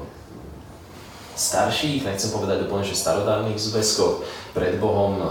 [1.35, 4.23] starších, nechcem povedať úplne, že starodávnych zväzkoch
[4.55, 5.27] pred Bohom uh,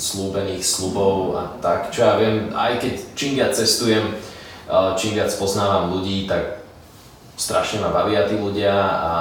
[0.00, 4.16] slúbených slubov a tak, čo ja viem, aj keď čím viac cestujem,
[4.66, 6.64] uh, čím viac poznávam ľudí, tak
[7.36, 9.12] strašne ma bavia tí ľudia a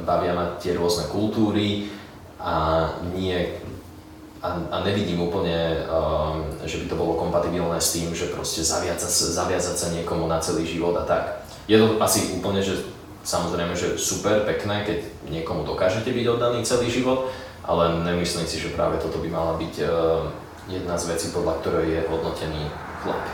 [0.00, 1.92] bavia ma tie rôzne kultúry
[2.40, 3.60] a nie
[4.44, 9.08] a, a nevidím úplne, um, že by to bolo kompatibilné s tým, že proste zaviazať,
[9.08, 11.48] zaviazať sa niekomu na celý život a tak.
[11.64, 12.84] Je to asi úplne, že
[13.24, 14.98] samozrejme, že super, pekné, keď
[15.32, 17.32] niekomu dokážete byť oddaný celý život,
[17.64, 20.28] ale nemyslím si, že práve toto by mala byť uh,
[20.68, 22.68] jedna z vecí, podľa ktorej je hodnotený
[23.00, 23.24] chlap.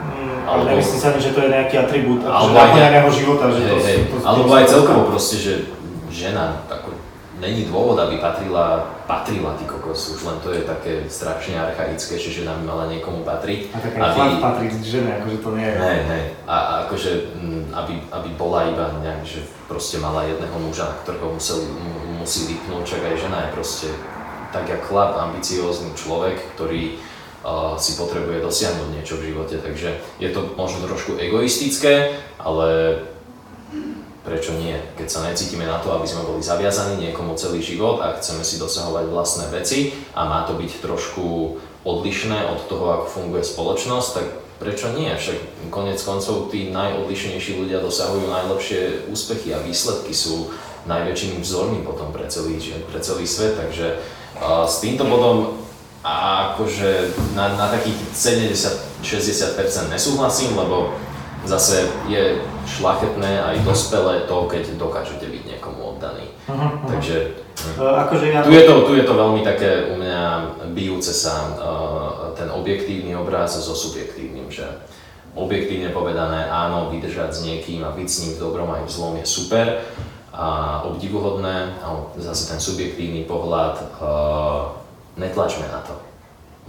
[0.00, 3.76] Mm, alebo nemyslím sa že to je nejaký atribút, alebo aj života, že hej, to,
[3.82, 5.52] hej, to, to, Alebo aj celkovo proste, že
[6.14, 6.94] žena, ako
[7.40, 12.44] není dôvod, aby patrila, patrila ty kokos, už len to je také strašne archaické, že
[12.44, 13.72] žena by mala niekomu patriť.
[13.72, 15.76] A tak aby, patrí žene, akože to nie je.
[15.80, 16.24] Hej, hej.
[16.44, 17.10] A, a akože,
[17.40, 22.46] m, aby, aby bola iba nejak, že proste mala jedného muža, ktorého musel, m, musí
[22.52, 23.88] vypnúť, čak aj žena je proste
[24.52, 26.98] tak jak chlap, ambiciózny človek, ktorý
[27.46, 32.98] uh, si potrebuje dosiahnuť niečo v živote, takže je to možno trošku egoistické, ale
[34.24, 34.76] prečo nie?
[35.00, 38.60] Keď sa necítime na to, aby sme boli zaviazaní niekomu celý život a chceme si
[38.60, 44.26] dosahovať vlastné veci a má to byť trošku odlišné od toho, ako funguje spoločnosť, tak
[44.60, 45.08] prečo nie?
[45.08, 50.52] Však konec koncov tí najodlišnejší ľudia dosahujú najlepšie úspechy a výsledky sú
[50.84, 54.00] najväčšími vzormi potom pre celý, pre celý svet, takže
[54.68, 55.60] s týmto bodom
[56.00, 58.00] akože na, na takých
[59.04, 60.96] 70-60% nesúhlasím, lebo
[61.44, 62.36] zase je
[62.68, 66.28] šlachetné aj dospelé to, keď dokážete byť niekomu oddaný.
[66.48, 67.40] Uh-huh, Takže
[67.80, 68.44] uh, akože ja...
[68.44, 70.20] tu, je to, tu je to veľmi také u mňa
[70.76, 74.68] bijúce sa uh, ten objektívny obraz so subjektívnym, že
[75.32, 79.14] objektívne povedané áno, vydržať s niekým a byť s ním v dobrom aj v zlom
[79.16, 79.66] je super
[80.30, 81.86] a obdivuhodné, a
[82.20, 84.76] zase ten subjektívny pohľad, uh,
[85.16, 85.94] netlačme na to.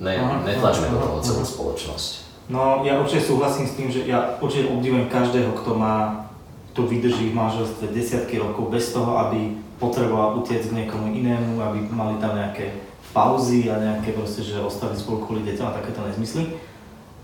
[0.01, 2.30] Ne, uh-huh, netlačme do toho celú spoločnosť.
[2.51, 6.27] No ja určite súhlasím s tým, že ja určite obdivujem každého, kto má,
[6.75, 11.79] kto vydrží v manželstve desiatky rokov bez toho, aby potreboval utiecť k niekomu inému, aby
[11.95, 12.75] mali tam nejaké
[13.15, 16.51] pauzy a nejaké proste, že ostali spolu kvôli deťom a takéto nezmysly.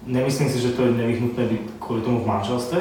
[0.07, 2.79] nemyslím si, že to je nevyhnutné byť kvôli tomu v manželstve.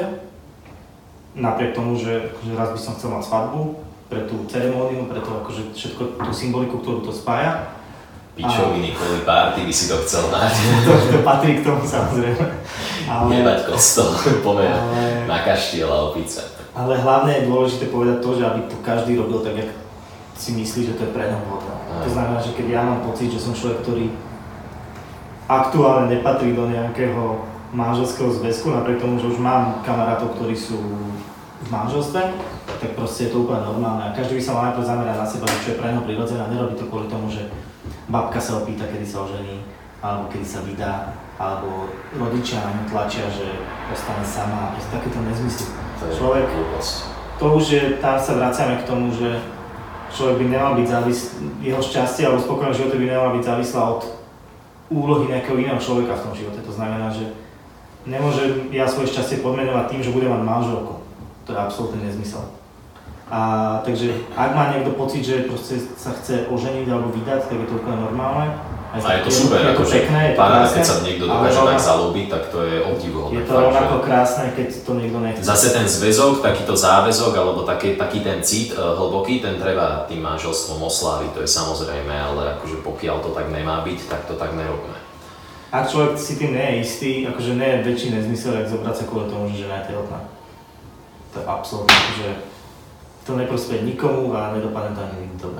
[1.35, 3.75] Napriek tomu, že, že raz by som chcel mať svadbu,
[4.07, 7.75] pre tú ceremóniu, pre to akože všetko tú symboliku, ktorú to spája.
[8.37, 10.53] Pičoviny kvôli párty by si to chcel mať.
[10.85, 12.45] to, to patrí k tomu samozrejme.
[13.09, 14.13] Ale, Nebať kostol,
[14.45, 16.45] pomer ale, na kaštiel a opice.
[16.77, 19.73] Ale hlavne je dôležité povedať to, že aby to každý robil tak, jak
[20.37, 21.73] si myslí, že to je pre vhodné.
[22.05, 24.13] To znamená, že keď ja mám pocit, že som človek, ktorý
[25.49, 27.41] aktuálne nepatrí do nejakého
[27.73, 30.77] manželského zväzku, napriek tomu, že už mám kamarátov, ktorí sú
[31.57, 32.37] v manželstve,
[32.67, 34.03] tak proste je to úplne normálne.
[34.03, 36.51] A každý by sa mal najprv zamerať na seba, čo je pre neho prirodzené a
[36.51, 37.47] nerobí to kvôli tomu, že
[38.11, 39.63] babka sa opýta, kedy sa ožení,
[40.03, 43.47] alebo kedy sa vydá, alebo rodičia na ňu tlačia, že
[43.89, 44.75] ostane sama.
[44.75, 45.69] Je takéto nezmysly.
[45.97, 46.45] Človek,
[47.37, 49.41] to už je, tam sa vraciame k tomu, že
[50.13, 51.29] človek by nemal byť závislý,
[51.61, 54.01] jeho šťastie alebo spokojnosť života by nemala byť závislá od
[54.87, 56.59] úlohy nejakého iného človeka v tom živote.
[56.63, 57.35] To znamená, že
[58.07, 60.93] nemôžem ja svoje šťastie podmenovať tým, že budem mať manželku.
[61.45, 62.56] To je absolútne nezmysel.
[63.27, 63.39] A
[63.83, 67.75] takže ak má niekto pocit, že proste sa chce oženiť alebo vydať, tak je to
[67.83, 68.55] úplne normálne.
[68.87, 71.25] Aj a je to super, je to akože pekné, je to krásne, keď sa niekto
[71.27, 73.35] dokáže tak zalúbiť, tak to je obdivuhodné.
[73.35, 74.03] Je to fakt, rovnako že...
[74.07, 75.43] krásne, keď to niekto nechce.
[75.43, 80.23] Zase ten zväzok, takýto záväzok, alebo taký, taký ten cít uh, hlboký, ten treba tým
[80.23, 84.55] manželstvom osláviť, to je samozrejme, ale akože pokiaľ to tak nemá byť, tak to tak
[84.55, 84.95] nerobíme.
[85.67, 89.03] Ak človek si tým nie je istý, akože nie je väčší nezmysel, ak zobrať sa
[89.03, 90.19] kvôli tomu, že žena je tehotná.
[91.35, 92.27] To je absolútne, že
[93.27, 95.59] to neprospieje nikomu a nedopadne to ani dobre.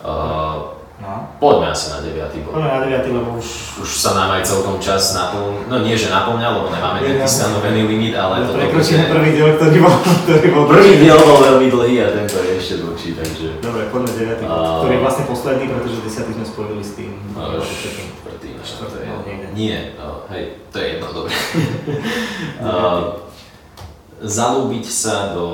[0.00, 1.28] Uh, no.
[1.36, 2.40] Poďme asi na 9.
[2.48, 2.56] bod.
[2.56, 3.12] Poďme na 9.
[3.12, 3.48] lebo už...
[3.84, 7.84] Už sa nám aj celkom čas naplňa, no nie že naplňa, lebo nemáme nejaký stanovený
[7.84, 8.56] limit, ale to...
[8.56, 12.52] Prekročíme prvý diel, ktorý bol, ktorý bol Prvý diel bol veľmi dlhý a tento je
[12.56, 13.46] ešte dlhší, takže...
[13.60, 14.48] Dobre, poďme 9.
[14.48, 16.36] bod, uh, ktorý je vlastne posledný, pretože 10.
[16.40, 17.12] sme spojili s tým.
[17.36, 19.20] Uh, štvrtý, štvrtý, no,
[19.52, 21.32] nie, uh, hej, to je jedno, dobre.
[22.64, 23.28] uh,
[24.24, 25.48] zalúbiť sa do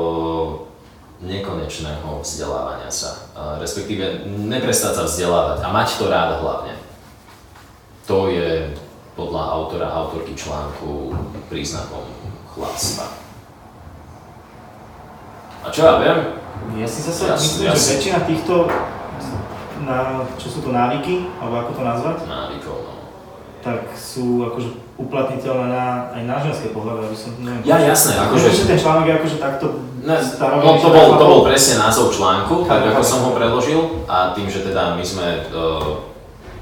[1.22, 6.74] nekonečného vzdelávania sa, respektíve neprestať sa vzdelávať a mať to rád hlavne.
[8.06, 8.76] To je
[9.16, 11.16] podľa autora, autorky článku
[11.48, 12.04] príznakom
[12.52, 13.16] chlapstva.
[15.64, 16.18] A čo ja viem?
[16.78, 17.90] Ja si zase ja, myslím, ja že si...
[17.96, 18.54] väčšina týchto,
[19.82, 22.16] na, čo sú to návyky, alebo ako to nazvať?
[22.28, 22.94] Návykov, no.
[23.64, 27.64] Tak sú akože uplatniteľné na, aj na ženské pohľady, aby som neviem.
[27.66, 28.46] Ja jasné, akože...
[28.52, 29.66] Že ten článok je akože takto
[30.06, 34.30] ne, no, to, bol, to bol presne názov článku, tak ako som ho preložil a
[34.32, 36.06] tým, že teda my sme uh,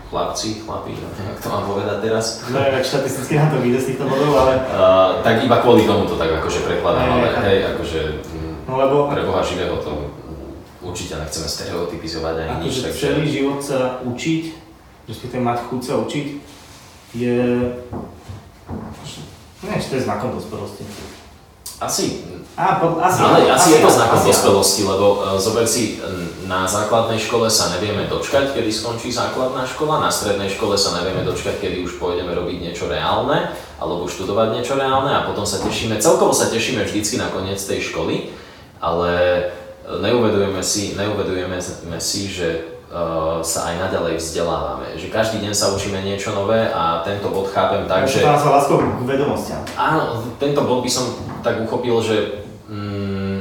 [0.08, 2.40] chlapci, chlapi, jak to mám povedať teraz.
[2.48, 4.52] No, tak štatisticky nám to vyjde z týchto bodov, ale...
[4.72, 8.00] Uh, tak iba kvôli tomu to tak akože prekladám, ale hej, akože...
[8.64, 9.12] No lebo...
[9.12, 10.08] Pre Boha živého to
[10.80, 13.12] určite nechceme stereotypizovať ani nič, takže...
[13.12, 14.44] celý život sa učiť,
[15.04, 16.26] respektíve mať chuť sa učiť,
[17.14, 17.36] je
[19.64, 20.84] nie, to je znakom dospelosti.
[21.84, 22.24] Asi.
[22.54, 25.98] Á, po, asi, ale asi, asi je to znakom dospelosti, lebo uh, zober si,
[26.46, 31.26] na základnej škole sa nevieme dočkať, kedy skončí základná škola, na strednej škole sa nevieme
[31.26, 35.98] dočkať, kedy už pôjdeme robiť niečo reálne, alebo študovať niečo reálne a potom sa tešíme,
[35.98, 38.30] celkovo sa tešíme vždycky na koniec tej školy,
[38.78, 39.12] ale
[39.88, 41.58] neuvedujeme si, neuvedujeme
[41.98, 44.94] si, že uh, sa aj naďalej vzdelávame.
[44.94, 48.22] Že každý deň sa učíme niečo nové a tento bod chápem tak, že...
[48.22, 49.64] Sa láskou k vedomostiam.
[49.74, 52.16] Áno, tento bod by som tak uchopil, že
[52.72, 53.38] mm,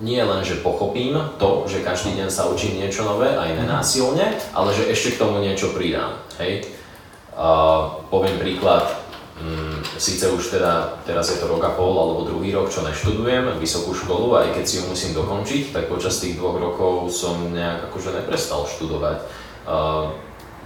[0.00, 4.70] nie len, že pochopím to, že každý deň sa učím niečo nové, aj nenásilne, ale
[4.70, 6.22] že ešte k tomu niečo pridám.
[6.38, 6.70] Hej?
[7.34, 9.02] Uh, poviem príklad,
[9.42, 13.58] Mm, Sice už teda, teraz je to rok a pol alebo druhý rok, čo neštudujem
[13.58, 17.90] vysokú školu, aj keď si ju musím dokončiť, tak počas tých dvoch rokov som nejak
[17.90, 19.18] akože neprestal študovať.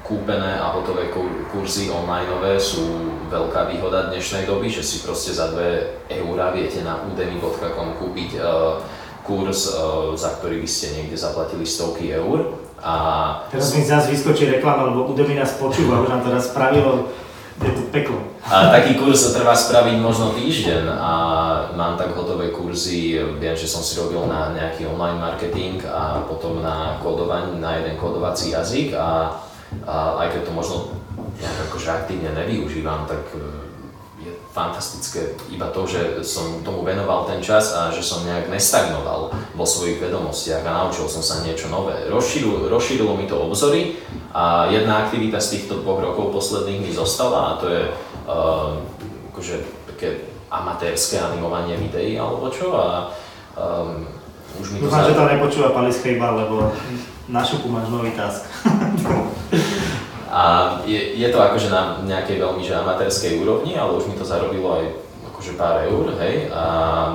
[0.03, 1.09] Kúpené a hotové
[1.53, 2.83] kurzy onlineové sú
[3.29, 8.39] veľká výhoda dnešnej doby, že si proste za 2 eurá viete na udemy.com kúpiť
[9.27, 9.75] kurz,
[10.15, 12.55] za ktorý by ste niekde zaplatili stovky eur.
[12.79, 12.95] A...
[13.51, 17.11] Teraz mi zase vyskočí reklama, lebo Udemy nás počúva, už nám teraz spravilo
[17.57, 18.21] je to peklo.
[18.47, 21.13] A taký kurz trvá spraviť možno týždeň a
[21.73, 26.61] mám tak hotové kurzy, viem, že som si robil na nejaký online marketing a potom
[26.61, 29.41] na kodovanie, na jeden kodovací jazyk a,
[29.87, 30.77] a aj keď to možno
[31.37, 33.23] nejak akože aktívne nevyužívam, tak
[34.57, 39.67] fantastické iba to, že som tomu venoval ten čas a že som nejak nestagnoval vo
[39.69, 42.09] svojich vedomostiach a naučil som sa niečo nové.
[42.09, 44.01] Rozšírilo, rozšírilo mi to obzory
[44.33, 48.81] a jedna aktivita z týchto dvoch rokov posledných mi zostala a to je uh,
[49.37, 49.57] akože
[49.93, 53.13] také amatérske animovanie videí alebo čo a
[53.61, 54.09] um,
[54.57, 56.73] už mi to Dúfam, že to nepočúva Pali Schejbal, lebo
[57.29, 58.47] na šupu máš nový task.
[60.27, 60.43] A
[60.85, 64.75] je, je to akože na nejakej veľmi že amatérskej úrovni, ale už mi to zarobilo
[64.75, 64.85] aj
[65.33, 66.51] akože pár eur, hej.
[66.51, 66.63] A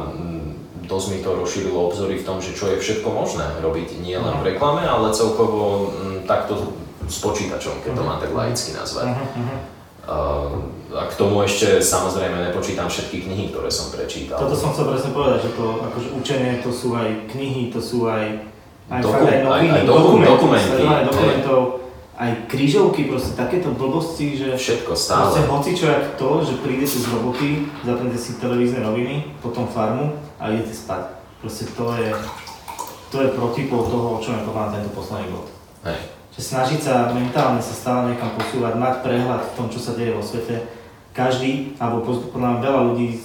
[0.09, 4.15] mm, dosť mi to rozšírilo obzory v tom, že čo je všetko možné robiť nie
[4.15, 6.73] len v reklame, ale celkovo m, takto
[7.05, 9.13] s počítačom, keď to mám tak laicky nazvať.
[10.91, 14.39] A k tomu ešte samozrejme nepočítam všetky knihy, ktoré som prečítal.
[14.39, 18.11] Toto som chcel presne povedať, že to akože učenie, to sú aj knihy, to sú
[18.11, 18.43] aj,
[18.91, 21.59] aj, Doku- fakt aj noviny, aj- aj doku- dokumenty, sledovanie dokumentov,
[22.13, 25.47] aj krížovky, proste takéto blbosti, že Všetko proste stále.
[25.47, 27.49] hocičo jak to, že prídete z roboty,
[27.81, 31.17] zapnete si televízne noviny, potom farmu a idete spať.
[31.39, 32.11] Proste to je,
[33.09, 35.47] to je protipol toho, o čom je povedal tento posledný bod.
[35.81, 35.97] Hej.
[36.31, 40.13] Že snažiť sa mentálne sa stále niekam posúvať, mať prehľad v tom, čo sa deje
[40.13, 40.61] vo svete.
[41.11, 43.19] Každý, alebo podľa veľa ľudí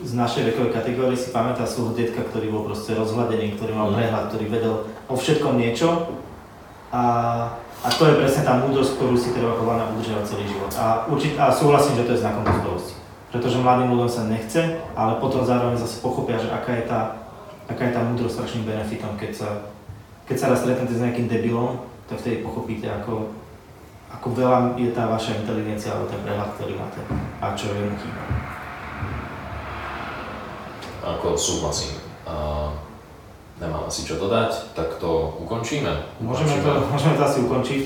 [0.00, 3.96] z- našej vekovej kategórie si pamätá svojho detka, ktorý bol proste rozhladený, ktorý mal Mhm.
[3.96, 4.74] prehľad, ktorý vedel
[5.06, 6.08] o všetkom niečo.
[6.90, 7.02] A,
[7.80, 10.70] a to je presne tá múdrosť, ktorú si treba mňa udržiavať celý život.
[10.74, 12.94] A, určite, a súhlasím, že to je znakom dospelosti.
[13.30, 14.60] Pretože mladým ľuďom sa nechce,
[14.98, 17.00] ale potom zároveň zase pochopia, že aká je tá,
[17.70, 19.48] aká je tá múdrosť strašným benefitom, keď sa,
[20.26, 21.78] keď sa raz stretnete s nejakým debilom,
[22.10, 23.30] tak vtedy pochopíte, ako,
[24.10, 26.98] ako veľa je tá vaša inteligencia alebo ten prehľad, ktorý máte
[27.38, 28.10] a čo je nutí.
[31.00, 31.96] Ako súhlasím.
[32.26, 32.68] A
[33.56, 35.90] nemám asi čo dodať, tak to ukončíme.
[36.20, 37.82] Môžeme to, môžeme to asi ukončiť.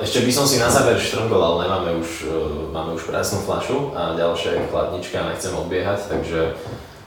[0.00, 2.36] Ešte by som si na záver štrngol, ale nemáme už, e,
[2.72, 6.40] máme už prázdnu flašu a ďalšia je chladnička, nechcem odbiehať, takže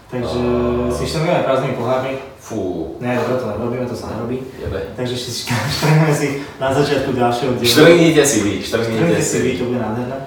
[0.09, 2.17] Takže A- si štrngujeme prázdnymi pohármi.
[2.41, 4.41] fú, Ne, dobre, to nerobíme, to sa nerobí.
[4.57, 4.81] jebe.
[4.97, 5.15] Takže
[5.77, 6.27] štrngujeme si
[6.57, 7.69] na začiatku ďalšieho dielu.
[7.77, 10.17] Štrngnite si vy, štrngnite si si vy, to bude nádherné.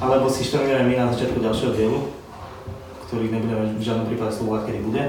[0.00, 1.98] Alebo si štrngujeme my na začiatku ďalšieho dielu,
[3.08, 5.02] ktorý nebudeme v žiadnom prípade slúbovať, kedy bude.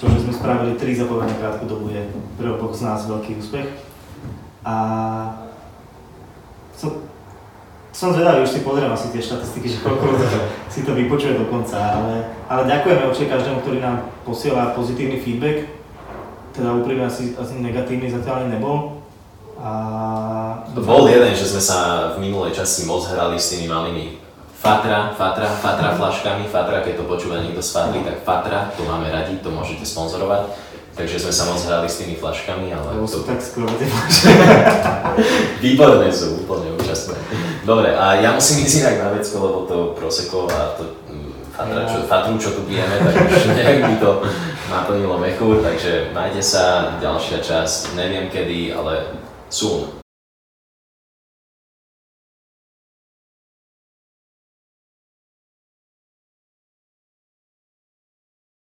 [0.00, 2.00] To, že sme spravili tri za pomerne krátku dobu je
[2.40, 3.68] pre oboch z nás veľký úspech.
[4.64, 4.74] A
[6.72, 7.04] som,
[7.92, 10.16] som zvedavý, už si pozriem asi tie štatistiky, že koľko
[10.72, 15.68] si to vypočuje do konca, ale, ale ďakujeme určite každému, ktorý nám posiela pozitívny feedback.
[16.56, 19.04] Teda úprimne asi, asi negatívny zatiaľ ani nebol.
[19.60, 19.70] A...
[20.72, 24.21] Bol jeden, že sme sa v minulej časti moc hrali s tými malými
[24.62, 29.10] Fatra, Fatra, Fatra flaškami, Fatra, keď to počúva niekto z Fatry, tak Fatra, to máme
[29.10, 30.54] radi, to môžete sponzorovať.
[30.94, 33.90] Takže sme sa moc hrali s tými flaškami, ale Lebo to sú tak skoro tie
[35.64, 37.18] výborné sú, úplne úžasné.
[37.66, 41.82] Dobre, a ja musím ísť inak na vecko, lebo to proseko a to mm, Fatra,
[41.82, 44.22] čo, Fatru, čo tu pijeme, tak už nejak mi to
[44.70, 49.16] naplnilo mechu, takže majte sa, ďalšia časť, neviem kedy, ale
[49.50, 50.01] soon.